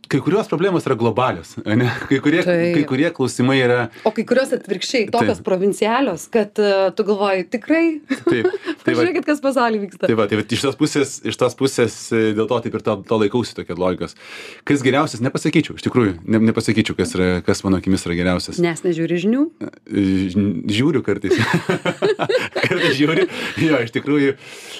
kai 0.10 0.19
kurios 0.26 0.48
problemos 0.50 0.86
yra 0.88 0.95
globalios, 0.98 1.54
ne? 1.65 1.88
kai, 2.10 2.17
kurie, 2.24 2.41
Taip. 2.45 2.74
kai 2.76 2.84
kurie 2.89 3.10
klausimai 3.13 3.60
yra, 3.62 3.80
O 4.08 4.12
kai 4.15 4.26
kurios 4.28 4.52
atvirkščiai, 4.56 5.08
tokios 5.13 5.38
Taip. 5.38 5.45
provincialios, 5.45 6.26
kad 6.34 6.62
uh, 6.62 6.89
tu 6.98 7.06
galvoji, 7.08 7.45
tikrai, 7.54 7.84
taip, 8.10 8.50
tai 8.84 8.95
va, 8.95 9.04
pažiūrėkit, 9.04 9.28
kas 9.28 9.43
pasaulyje 9.43 9.84
vyksta. 9.86 10.10
Tai 10.10 10.17
va, 10.19 10.26
tai 10.32 10.39
va, 10.39 10.45
iš 10.58 10.65
tos 10.65 10.80
pusės, 10.80 11.15
iš 11.30 11.38
tos 11.39 11.58
pusės 11.60 11.98
e, 12.10 12.24
dėl 12.38 12.50
to 12.50 12.62
taip 12.65 12.78
ir 12.80 12.86
to, 12.86 12.95
to 13.10 13.19
laikausi 13.22 13.58
tokio 13.60 13.78
logikos. 13.80 14.17
Kas 14.67 14.86
geriausias, 14.86 15.22
nepasakyčiau, 15.26 15.78
iš 15.78 15.86
tikrųjų, 15.86 16.15
ne, 16.26 16.41
nepasakyčiau, 16.50 16.98
kas, 16.98 17.13
yra, 17.17 17.30
kas 17.45 17.62
mano 17.67 17.82
akimis 17.82 18.08
yra 18.08 18.17
geriausias. 18.17 18.62
Nes 18.63 18.82
nežiūri 18.86 19.22
žinių. 19.26 19.45
E, 19.62 20.08
Žiūriu 20.80 21.04
kartais. 21.06 21.38
kartais 22.65 22.98
žiūriu. 22.98 23.30
Jo, 23.62 23.84
iš 23.86 23.93
tikrųjų, 23.93 24.36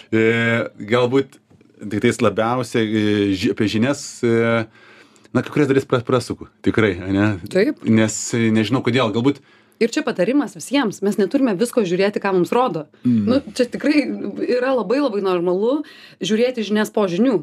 e, 0.10 0.26
galbūt 0.89 1.38
tik 1.80 2.04
tais 2.04 2.20
labiausiai 2.24 2.86
e, 2.86 3.04
ži, 3.38 3.54
apie 3.54 3.68
žinias, 3.72 4.04
e, 4.26 4.65
na, 5.34 5.44
kai 5.44 5.54
kurias 5.54 5.70
dalis 5.72 5.88
pra- 5.89 6.04
prasuku. 6.06 6.50
Tikrai, 6.65 6.96
ne? 7.13 7.30
Taip. 7.52 7.84
Nes 7.86 8.18
e, 8.38 8.50
nežinau 8.54 8.84
kodėl, 8.86 9.13
galbūt 9.15 9.42
Ir 9.80 9.94
čia 9.96 10.02
patarimas 10.04 10.58
visiems, 10.58 10.98
mes 11.00 11.15
neturime 11.15 11.54
visko 11.56 11.86
žiūrėti, 11.88 12.20
ką 12.20 12.34
mums 12.36 12.52
rodo. 12.52 12.89
Mm. 13.08 13.22
Nu, 13.32 13.38
čia 13.56 13.63
tikrai 13.63 14.02
yra 14.44 14.74
labai 14.76 15.00
labai 15.00 15.22
normalu 15.24 15.86
žiūrėti 16.20 16.65
žinias 16.68 16.92
po 16.92 17.06
žinių. 17.08 17.38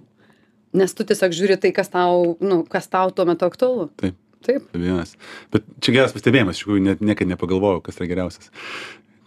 Nes 0.77 0.93
tu 0.93 1.07
tiesiog 1.09 1.33
žiūri 1.33 1.57
tai, 1.63 1.71
kas 1.73 1.89
tau, 1.89 2.35
nu, 2.45 2.61
kas 2.69 2.91
tau 2.93 3.09
tuo 3.09 3.25
metu 3.25 3.49
aktualu. 3.49 3.89
taip. 3.97 4.21
Taip. 4.45 4.69
Vienas. 4.77 5.17
Bet 5.51 5.65
čia 5.83 5.97
geras 5.97 6.13
pastebėjimas, 6.15 6.55
iš 6.55 6.63
tikrųjų, 6.63 6.83
net 6.85 7.01
niekada 7.03 7.33
nepagalvojau, 7.33 7.81
kas 7.83 7.97
yra 7.99 8.07
geriausias. 8.13 8.53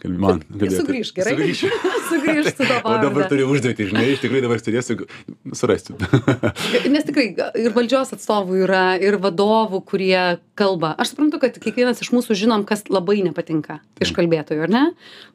Man. 0.06 0.40
Sugrįžk, 0.48 1.18
gerai? 1.18 1.34
Sugrįšiu. 1.34 1.68
Sugrįžk 2.10 2.56
su 2.56 2.66
to 2.66 2.76
O 2.80 2.94
dabar 2.94 3.04
pavarde. 3.06 3.28
turiu 3.32 3.48
užduotį, 3.54 3.86
žinai, 3.92 4.06
iš 4.14 4.22
tikrųjų 4.24 4.42
dabar 4.46 4.62
turėsiu, 4.66 4.96
surasiu. 5.56 5.96
Nes 6.90 7.06
tikrai 7.08 7.26
ir 7.62 7.74
valdžios 7.76 8.14
atstovų 8.16 8.62
yra, 8.66 8.84
ir 9.02 9.18
vadovų, 9.22 9.82
kurie 9.88 10.38
kalba. 10.58 10.94
Aš 11.00 11.14
suprantu, 11.14 11.40
kad 11.42 11.56
kiekvienas 11.62 12.02
iš 12.04 12.12
mūsų 12.14 12.36
žinom, 12.42 12.66
kas 12.68 12.84
labai 12.92 13.20
nepatinka 13.26 13.80
iš 14.02 14.12
kalbėtojų, 14.16 14.66
ar 14.66 14.74
ne? 14.74 14.84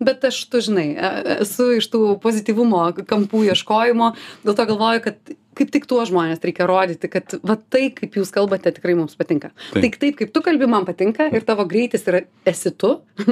Bet 0.03 0.27
aš, 0.27 0.43
tu 0.51 0.61
žinai, 0.65 0.89
e- 0.95 1.39
esu 1.45 1.71
iš 1.79 1.89
tų 1.93 2.03
pozityvumo 2.23 2.85
kampų 3.07 3.47
ieškojimo, 3.51 4.13
dėl 4.45 4.59
to 4.59 4.69
galvoju, 4.73 5.03
kad 5.09 5.35
kaip 5.55 5.71
tik 5.71 5.85
tuos 5.87 6.09
žmones 6.09 6.41
reikia 6.43 6.67
rodyti 6.67 7.07
kad 7.11 7.37
va 7.47 7.55
tai 7.71 7.87
kaip 7.95 8.17
jūs 8.19 8.31
kalbate 8.35 8.73
tikrai 8.75 8.95
mums 8.97 9.15
patinka 9.15 9.53
Taip. 9.71 9.85
tik 9.85 9.97
taip 10.01 10.17
kaip 10.19 10.33
tu 10.35 10.41
kalbi 10.43 10.67
man 10.67 10.83
patinka 10.87 11.29
ir 11.31 11.45
tavo 11.47 11.63
greitis 11.69 12.03
yra 12.11 12.25
esi 12.51 12.73
tu 12.75 12.89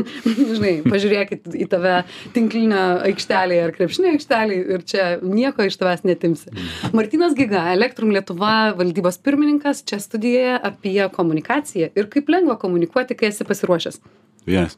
žinai 0.55 0.77
pažiūrėkit 0.87 1.51
į 1.51 1.67
tave 1.73 1.97
tinklinio 2.35 2.83
aikštelėje 3.33 3.65
ar 3.65 3.73
krepšinio 3.75 4.11
aikštelėj 4.13 4.61
ir 4.75 4.85
čia 4.89 5.05
nieko 5.21 5.65
iš 5.67 5.77
tavęs 5.81 6.05
neatimsi. 6.07 6.53
Martynas 6.93 7.35
giga 7.37 7.65
elektrum 7.73 8.13
lietuva 8.13 8.73
valdybos 8.77 9.19
pirmininkas 9.23 9.83
čia 9.87 9.99
studijoje 10.03 10.57
apie 10.61 11.09
komunikaciją 11.13 11.91
ir 11.95 12.09
kaip 12.13 12.29
lengva 12.29 12.57
komunikuoti 12.61 13.17
kai 13.17 13.31
esi 13.31 13.47
pasiruošęs. 13.47 14.01
Vienas. 14.45 14.77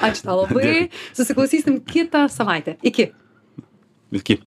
ačiū 0.00 0.24
tau 0.24 0.38
labai. 0.42 0.88
Susiklausysim 1.16 1.82
kitą 1.84 2.28
savaitę. 2.32 2.76
Iki. 2.82 3.10
Iki. 4.12 4.40